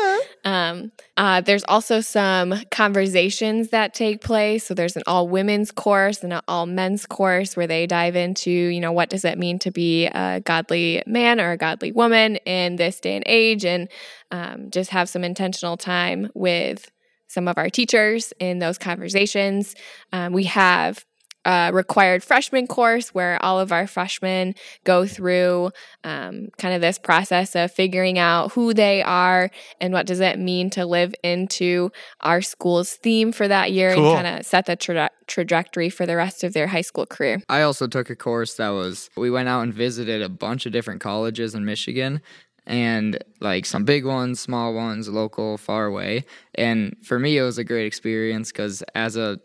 Um, 0.43 0.91
uh, 1.17 1.41
there's 1.41 1.63
also 1.67 2.01
some 2.01 2.53
conversations 2.69 3.69
that 3.69 3.93
take 3.93 4.21
place. 4.21 4.65
So 4.65 4.73
there's 4.75 4.95
an 4.95 5.03
all 5.07 5.27
women's 5.27 5.71
course 5.71 6.21
and 6.23 6.31
an 6.33 6.41
all 6.47 6.67
men's 6.67 7.05
course 7.07 7.57
where 7.57 7.65
they 7.65 7.87
dive 7.87 8.15
into, 8.15 8.51
you 8.51 8.79
know, 8.79 8.91
what 8.91 9.09
does 9.09 9.25
it 9.25 9.39
mean 9.39 9.57
to 9.59 9.71
be 9.71 10.05
a 10.05 10.41
godly 10.41 11.01
man 11.07 11.39
or 11.39 11.51
a 11.51 11.57
godly 11.57 11.91
woman 11.91 12.35
in 12.37 12.75
this 12.75 12.99
day 12.99 13.15
and 13.15 13.23
age, 13.25 13.65
and 13.65 13.89
um, 14.29 14.69
just 14.69 14.91
have 14.91 15.09
some 15.09 15.23
intentional 15.23 15.77
time 15.77 16.29
with 16.35 16.91
some 17.27 17.47
of 17.47 17.57
our 17.57 17.69
teachers 17.69 18.33
in 18.39 18.59
those 18.59 18.77
conversations. 18.77 19.75
Um, 20.11 20.33
we 20.33 20.45
have 20.45 21.03
a 21.47 21.69
required 21.71 22.23
freshman 22.23 22.65
course 22.65 23.09
where 23.09 23.37
all 23.45 23.59
of 23.59 23.71
our 23.71 23.85
freshmen 23.85 24.55
go 24.83 25.05
through 25.05 25.69
um, 26.03 26.47
kind 26.57 26.73
of 26.73 26.81
this 26.81 26.97
process 26.97 27.55
of 27.55 27.71
figuring 27.71 28.17
out 28.17 28.51
who 28.53 28.73
they 28.73 29.03
are 29.03 29.51
and 29.79 29.93
what 29.93 30.07
does 30.07 30.19
it 30.19 30.39
mean 30.39 30.71
to 30.71 30.85
live 30.85 31.13
into 31.23 31.91
our 32.21 32.41
school's 32.41 32.93
theme 32.93 33.31
for 33.31 33.47
that 33.47 33.71
year 33.71 33.93
Cool. 33.93 34.15
and 34.15 34.25
kind 34.25 34.39
of 34.39 34.45
set 34.45 34.65
the 34.65 34.75
tra- 34.75 35.11
trajectory 35.27 35.91
for 35.91 36.07
the 36.07 36.15
rest 36.15 36.43
of 36.43 36.53
their 36.53 36.65
high 36.65 36.81
school 36.81 37.05
career. 37.05 37.41
I 37.47 37.61
also 37.61 37.85
took 37.85 38.09
a 38.09 38.15
course 38.15 38.55
that 38.55 38.69
was 38.69 39.11
we 39.15 39.29
went 39.29 39.47
out 39.47 39.61
and 39.61 39.71
visited 39.73 40.23
a 40.23 40.29
bunch 40.29 40.65
of 40.65 40.71
different 40.71 41.01
colleges 41.01 41.53
in 41.53 41.63
Michigan 41.63 42.21
and 42.67 43.23
like 43.41 43.65
some 43.65 43.85
big 43.85 44.05
ones, 44.05 44.39
small 44.39 44.73
ones, 44.73 45.07
local, 45.09 45.57
far 45.57 45.85
away. 45.85 46.25
And 46.55 46.95
for 47.03 47.19
me 47.19 47.37
it 47.37 47.43
was 47.43 47.57
a 47.57 47.63
great 47.63 47.85
experience 47.85 48.51
cuz 48.51 48.81
as 48.95 49.17
a 49.17 49.39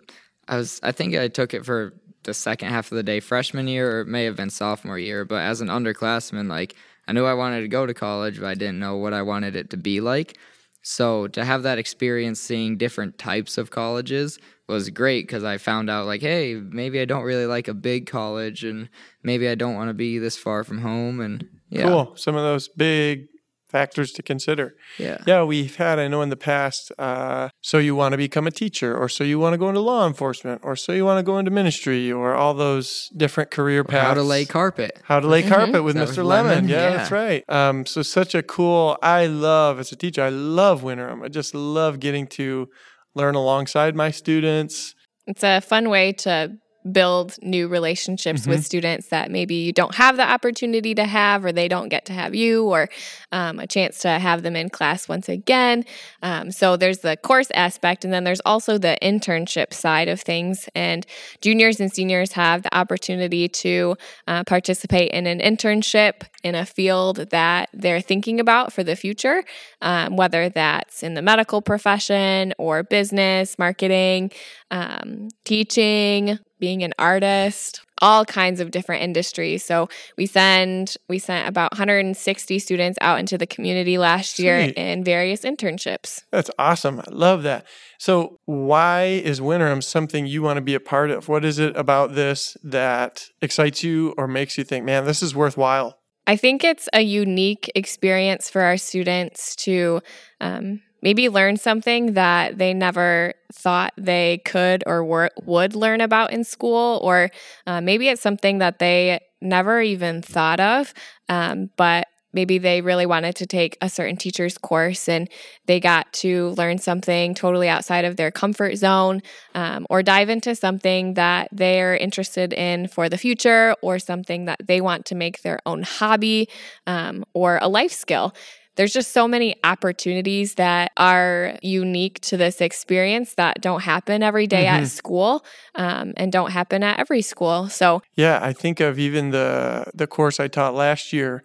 I 0.49 0.57
was 0.57 0.81
I 0.83 0.93
think 0.93 1.15
I 1.17 1.29
took 1.29 1.55
it 1.55 1.65
for 1.65 1.95
the 2.25 2.35
second 2.35 2.69
half 2.69 2.93
of 2.93 2.97
the 2.97 3.03
day 3.03 3.21
freshman 3.21 3.69
year 3.69 3.99
or 3.99 4.01
it 4.03 4.09
may 4.09 4.25
have 4.25 4.37
been 4.37 4.51
sophomore 4.51 4.99
year, 4.99 5.25
but 5.25 5.43
as 5.43 5.61
an 5.61 5.69
underclassman 5.69 6.49
like 6.49 6.75
I 7.09 7.13
knew 7.13 7.25
I 7.25 7.35
wanted 7.35 7.63
to 7.63 7.69
go 7.69 7.87
to 7.87 7.95
college, 7.95 8.39
but 8.41 8.47
I 8.47 8.55
didn't 8.55 8.79
know 8.79 8.97
what 8.97 9.13
I 9.13 9.23
wanted 9.23 9.57
it 9.57 9.71
to 9.71 9.77
be 9.77 10.01
like. 10.01 10.39
So 10.83 11.29
to 11.29 11.45
have 11.45 11.63
that 11.65 11.79
experience 11.79 12.41
seeing 12.41 12.79
different 12.79 13.19
types 13.19 13.59
of 13.59 13.71
colleges 13.71 14.39
was 14.69 14.89
great 14.91 15.27
because 15.27 15.45
I 15.45 15.59
found 15.59 15.91
out 15.91 16.07
like, 16.07 16.23
hey, 16.23 16.55
maybe 16.55 17.01
I 17.01 17.05
don't 17.05 17.25
really 17.25 17.47
like 17.47 17.69
a 17.69 17.75
big 17.75 18.07
college, 18.07 18.65
and 18.65 18.89
maybe 19.23 19.49
I 19.49 19.55
don't 19.55 19.75
want 19.75 19.91
to 19.91 19.95
be 19.95 20.19
this 20.19 20.37
far 20.37 20.65
from 20.65 20.79
home, 20.79 21.21
and 21.21 21.47
yeah, 21.69 21.83
Cool. 21.83 22.13
Some 22.17 22.37
of 22.37 22.43
those 22.43 22.69
big 22.69 23.27
factors 23.71 24.13
to 24.13 24.23
consider. 24.23 24.75
yeah, 24.99 25.19
Yeah, 25.27 25.45
we've 25.45 25.77
had, 25.77 25.99
I 25.99 26.09
know 26.09 26.23
in 26.23 26.29
the 26.31 26.37
past, 26.37 26.91
uh, 26.99 27.49
so 27.61 27.79
you 27.79 27.95
want 27.95 28.13
to 28.13 28.17
become 28.19 28.47
a 28.47 28.51
teacher, 28.51 28.97
or 28.97 29.09
so 29.09 29.25
you 29.25 29.39
want 29.39 29.55
to 29.55 29.59
go 29.59 29.69
into 29.69 29.81
law 29.81 30.07
enforcement, 30.07 30.61
or 30.65 30.77
so 30.77 30.93
you 30.93 31.05
want 31.05 31.19
to 31.19 31.23
go 31.23 31.39
into 31.39 31.51
ministry, 31.51 32.11
or 32.11 32.35
all 32.35 32.55
those 32.55 33.09
different 33.17 33.51
career 33.51 33.85
paths. 33.85 34.07
how 34.09 34.15
to 34.15 34.23
lay 34.23 34.45
carpet. 34.45 34.99
How 35.05 35.21
to 35.21 35.27
lay 35.27 35.43
carpet 35.43 35.85
with 35.85 35.97
Mr. 35.97 36.25
Lemon. 36.25 36.53
Lemon, 36.53 36.69
Yeah, 36.69 36.91
yeah. 36.91 36.97
that's 36.97 37.11
right. 37.11 37.45
Um, 37.49 37.87
so 37.87 38.03
such 38.03 38.35
a 38.35 38.43
cool. 38.43 38.99
I 39.03 39.27
love 39.27 39.79
as 39.79 39.93
a 39.93 39.97
teacher. 39.97 40.23
I 40.23 40.29
love 40.31 40.83
Winterim. 40.83 41.25
I 41.25 41.29
just 41.29 41.55
love 41.55 42.01
getting 42.01 42.27
to 42.29 42.69
learn 43.15 43.35
alongside 43.35 43.95
my 43.97 44.11
students. 44.11 44.95
It's 45.27 45.45
a 45.45 45.61
fun 45.61 45.89
way 45.91 46.13
to 46.25 46.57
build 46.91 47.37
new 47.43 47.69
relationships 47.69 48.47
with 48.47 48.65
students 48.65 49.09
that 49.09 49.31
maybe 49.31 49.55
you 49.55 49.73
don't 49.73 49.95
have 49.97 50.17
the 50.17 50.29
opportunity 50.29 50.95
to 50.95 51.05
have, 51.05 51.45
or 51.45 51.53
they 51.53 51.69
don't 51.69 51.89
get 51.89 52.07
to 52.07 52.13
have 52.13 52.35
you, 52.35 52.65
or 52.65 52.89
um, 53.33 53.59
a 53.59 53.67
chance 53.67 53.99
to 54.01 54.09
have 54.09 54.43
them 54.43 54.57
in 54.57 54.71
class 54.71 55.09
once 55.09 55.29
again. 55.29 55.85
Um, 56.23 56.51
so 56.51 56.77
there's 56.77 56.99
the 56.99 57.17
course 57.17 57.51
aspect, 57.55 58.05
and 58.05 58.13
then 58.13 58.25
there's 58.25 58.41
also 58.47 58.79
the 58.79 58.97
internship 59.03 59.75
side 59.75 60.09
of 60.09 60.21
things. 60.21 60.69
And 60.75 61.07
juniors 61.41 61.81
and 61.81 61.93
seniors 61.93 62.33
have 62.33 62.63
the 62.63 62.75
opportunity 62.75 63.49
to 63.49 63.97
uh, 64.27 64.45
participate 64.45 65.11
in 65.11 65.27
an 65.27 65.41
internship 65.41 66.23
in 66.43 66.55
a 66.55 66.65
field 66.65 67.17
that 67.31 67.69
they're 67.75 68.01
thinking 68.01 68.41
about 68.41 68.73
for 68.73 68.83
the 68.83 68.97
future, 68.97 69.45
um, 69.83 70.17
whether 70.17 70.49
that's 70.49 71.03
in 71.03 71.15
the 71.15 71.23
medical 71.23 71.61
profession 71.61 72.55
or 72.59 72.83
business, 72.83 73.59
marketing, 73.59 74.31
um, 74.71 75.29
teaching, 75.45 76.39
being 76.61 76.83
an 76.83 76.93
artist, 76.99 77.81
all 77.99 78.25
kinds 78.25 78.61
of 78.61 78.71
different 78.71 79.03
industries. 79.03 79.65
So 79.65 79.89
we 80.17 80.27
send 80.27 80.97
we 81.09 81.19
sent 81.19 81.49
about 81.49 81.73
160 81.73 82.59
students 82.59 82.99
out 83.01 83.19
into 83.19 83.37
the 83.37 83.47
community 83.47 83.99
last 83.99 84.39
year 84.39 84.59
in 84.77 85.03
various 85.03 85.43
internships. 85.43 86.23
That's 86.31 86.51
awesome. 86.59 87.01
I 87.01 87.11
love 87.11 87.43
that. 87.43 87.67
So, 87.99 88.39
why 88.47 89.05
is 89.05 89.41
Winterim 89.41 89.83
something 89.83 90.27
you 90.27 90.43
want 90.43 90.57
to 90.57 90.63
be 90.63 90.75
a 90.75 90.81
part 90.81 91.11
of? 91.11 91.29
What 91.29 91.45
is 91.45 91.59
it 91.59 91.77
about 91.77 92.15
this 92.15 92.57
that 92.63 93.27
excites 93.43 93.83
you 93.83 94.15
or 94.17 94.27
makes 94.27 94.57
you 94.57 94.65
think, 94.65 94.85
man, 94.85 95.05
this 95.05 95.23
is 95.23 95.35
worthwhile? 95.35 95.99
I 96.27 96.37
think 96.37 96.63
it's 96.63 96.89
a 96.93 97.01
unique 97.01 97.71
experience 97.75 98.49
for 98.49 98.63
our 98.63 98.77
students 98.77 99.57
to 99.57 100.01
um, 100.41 100.81
maybe 101.03 101.29
learn 101.29 101.57
something 101.57 102.15
that 102.15 102.59
they 102.59 102.75
never 102.75 103.35
thought 103.53 103.93
they 103.97 104.41
could 104.45 104.85
or 104.87 105.31
would 105.45 105.75
learn 105.75 106.01
about 106.01 106.33
in 106.33 106.45
school, 106.45 107.01
or 107.03 107.31
uh, 107.67 107.81
maybe 107.81 108.09
it's 108.09 108.23
something 108.23 108.59
that 108.59 108.79
they 108.79 109.21
never 109.41 109.81
even 109.81 110.23
thought 110.23 110.61
of, 110.61 110.93
um, 111.29 111.71
but 111.77 112.07
maybe 112.33 112.59
they 112.59 112.81
really 112.81 113.07
wanted 113.07 113.35
to 113.35 113.47
take 113.47 113.77
a 113.81 113.89
certain 113.89 114.17
teacher's 114.17 114.57
course 114.57 115.09
and 115.09 115.29
they 115.67 115.81
got 115.81 116.13
to 116.13 116.51
learn 116.51 116.79
something 116.79 117.35
totally 117.35 117.69
outside 117.69 118.05
of 118.05 118.17
their 118.17 118.31
comfort 118.31 118.77
zone 118.77 119.21
um, 119.55 119.87
or 119.91 120.03
dive 120.03 120.29
into 120.29 120.55
something 120.55 121.15
that 121.15 121.49
they're 121.51 121.97
interested 121.97 122.53
in 122.53 122.87
for 122.87 123.09
the 123.09 123.19
future 123.19 123.75
or 123.83 123.99
something 123.99 124.45
that 124.45 124.61
they 124.65 124.81
want 124.81 125.05
to 125.07 125.15
make 125.15 125.43
their 125.43 125.59
own 125.67 125.83
hobby 125.83 126.49
um, 126.87 127.25
or 127.35 127.59
a 127.61 127.69
life 127.69 127.93
skill. 127.93 128.33
There's 128.81 128.95
just 128.95 129.13
so 129.13 129.29
many 129.29 129.57
opportunities 129.63 130.55
that 130.55 130.93
are 130.97 131.59
unique 131.61 132.19
to 132.21 132.39
this 132.39 132.63
experience 132.63 133.35
that 133.35 133.61
don't 133.61 133.83
happen 133.83 134.23
every 134.23 134.47
day 134.47 134.65
Mhm. 134.65 134.85
at 134.85 134.89
school 134.89 135.45
um, 135.75 136.15
and 136.17 136.33
don't 136.33 136.51
happen 136.51 136.83
at 136.83 136.99
every 136.99 137.21
school. 137.21 137.69
So, 137.69 138.01
Yeah, 138.17 138.41
I 138.43 138.55
think 138.55 138.81
of 138.81 138.99
even 138.99 139.33
the 139.33 139.85
the 139.93 140.07
course 140.07 140.41
I 140.41 140.49
taught 140.49 140.75
last 140.75 141.13
year. 141.13 141.43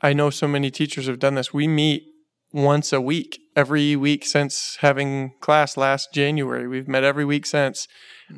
I 0.00 0.14
know 0.14 0.30
so 0.30 0.48
many 0.48 0.70
teachers 0.70 1.06
have 1.06 1.18
done 1.18 1.34
this. 1.34 1.52
We 1.52 1.68
meet 1.68 2.04
once 2.54 2.92
a 2.92 3.00
week, 3.00 3.40
every 3.56 3.96
week 3.96 4.24
since 4.24 4.78
having 4.80 5.32
class 5.40 5.76
last 5.76 6.12
January. 6.14 6.68
We've 6.68 6.86
met 6.86 7.02
every 7.02 7.24
week 7.24 7.46
since. 7.46 7.88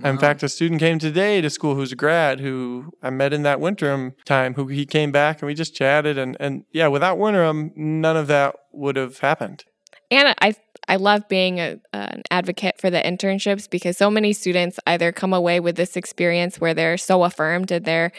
In 0.02 0.18
fact, 0.18 0.42
a 0.42 0.48
student 0.48 0.80
came 0.80 0.98
today 0.98 1.40
to 1.42 1.50
school 1.50 1.74
who's 1.76 1.92
a 1.92 1.96
grad 1.96 2.40
who 2.40 2.92
I 3.02 3.10
met 3.10 3.32
in 3.32 3.42
that 3.42 3.58
winterim 3.58 4.14
time. 4.24 4.54
Who 4.54 4.66
he 4.68 4.86
came 4.86 5.12
back 5.12 5.40
and 5.40 5.46
we 5.46 5.54
just 5.54 5.76
chatted 5.76 6.18
and 6.18 6.36
and 6.40 6.64
yeah, 6.72 6.88
without 6.88 7.18
winterim, 7.18 7.76
none 7.76 8.16
of 8.16 8.26
that 8.26 8.56
would 8.72 8.96
have 8.96 9.18
happened. 9.18 9.64
And 10.10 10.34
I 10.40 10.54
I 10.88 10.96
love 10.96 11.28
being 11.28 11.60
a, 11.60 11.78
an 11.92 12.22
advocate 12.30 12.80
for 12.80 12.90
the 12.90 13.00
internships 13.02 13.68
because 13.68 13.96
so 13.98 14.10
many 14.10 14.32
students 14.32 14.78
either 14.86 15.12
come 15.12 15.34
away 15.34 15.60
with 15.60 15.76
this 15.76 15.96
experience 15.96 16.58
where 16.60 16.74
they're 16.74 16.96
so 16.96 17.22
affirmed 17.24 17.70
and 17.70 17.84
they're 17.84 18.12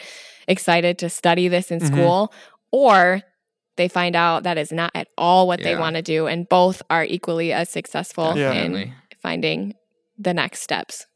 excited 0.46 0.96
to 0.98 1.10
study 1.10 1.48
this 1.48 1.70
in 1.70 1.80
Mhm. 1.80 1.86
school, 1.86 2.32
or 2.70 3.22
they 3.78 3.88
find 3.88 4.14
out 4.14 4.42
that 4.42 4.58
is 4.58 4.70
not 4.70 4.90
at 4.94 5.08
all 5.16 5.46
what 5.46 5.62
they 5.62 5.74
want 5.76 5.96
to 5.96 6.02
do, 6.02 6.26
and 6.26 6.46
both 6.46 6.82
are 6.90 7.04
equally 7.04 7.52
as 7.54 7.70
successful 7.70 8.36
Yeah. 8.36 8.52
in 8.52 8.92
finding 9.22 9.72
the 10.18 10.34
next 10.34 10.60
steps. 10.60 11.06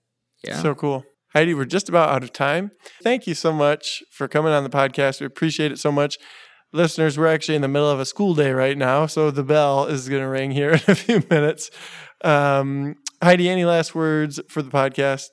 Yeah. 0.42 0.56
So 0.62 0.74
cool. 0.74 1.04
Heidi, 1.34 1.52
we're 1.54 1.64
just 1.66 1.88
about 1.90 2.08
out 2.10 2.22
of 2.22 2.32
time. 2.32 2.70
Thank 3.02 3.26
you 3.26 3.34
so 3.34 3.52
much 3.52 4.02
for 4.10 4.28
coming 4.28 4.52
on 4.52 4.64
the 4.64 4.70
podcast. 4.70 5.20
We 5.20 5.26
appreciate 5.26 5.72
it 5.72 5.78
so 5.78 5.92
much. 5.92 6.16
Listeners, 6.72 7.18
we're 7.18 7.26
actually 7.26 7.54
in 7.56 7.62
the 7.62 7.68
middle 7.68 7.90
of 7.90 8.00
a 8.00 8.04
school 8.06 8.34
day 8.34 8.52
right 8.52 8.76
now, 8.78 9.04
so 9.06 9.30
the 9.30 9.42
bell 9.44 9.84
is 9.86 10.08
going 10.08 10.22
to 10.22 10.28
ring 10.28 10.50
here 10.50 10.70
in 10.72 10.80
a 10.88 10.94
few 10.94 11.22
minutes. 11.30 11.70
Um, 12.24 12.94
Heidi, 13.22 13.48
any 13.48 13.64
last 13.64 13.94
words 13.94 14.40
for 14.48 14.62
the 14.62 14.70
podcast? 14.70 15.26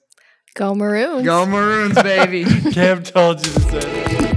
Go 0.56 0.74
Maroons! 0.76 1.24
Go 1.26 1.46
Maroons, 1.46 1.96
baby. 2.02 2.44
Cam 2.74 3.04
told 3.04 3.46
you 3.46 3.54
to 3.54 3.60
say 3.62 3.80
that. 3.80 4.29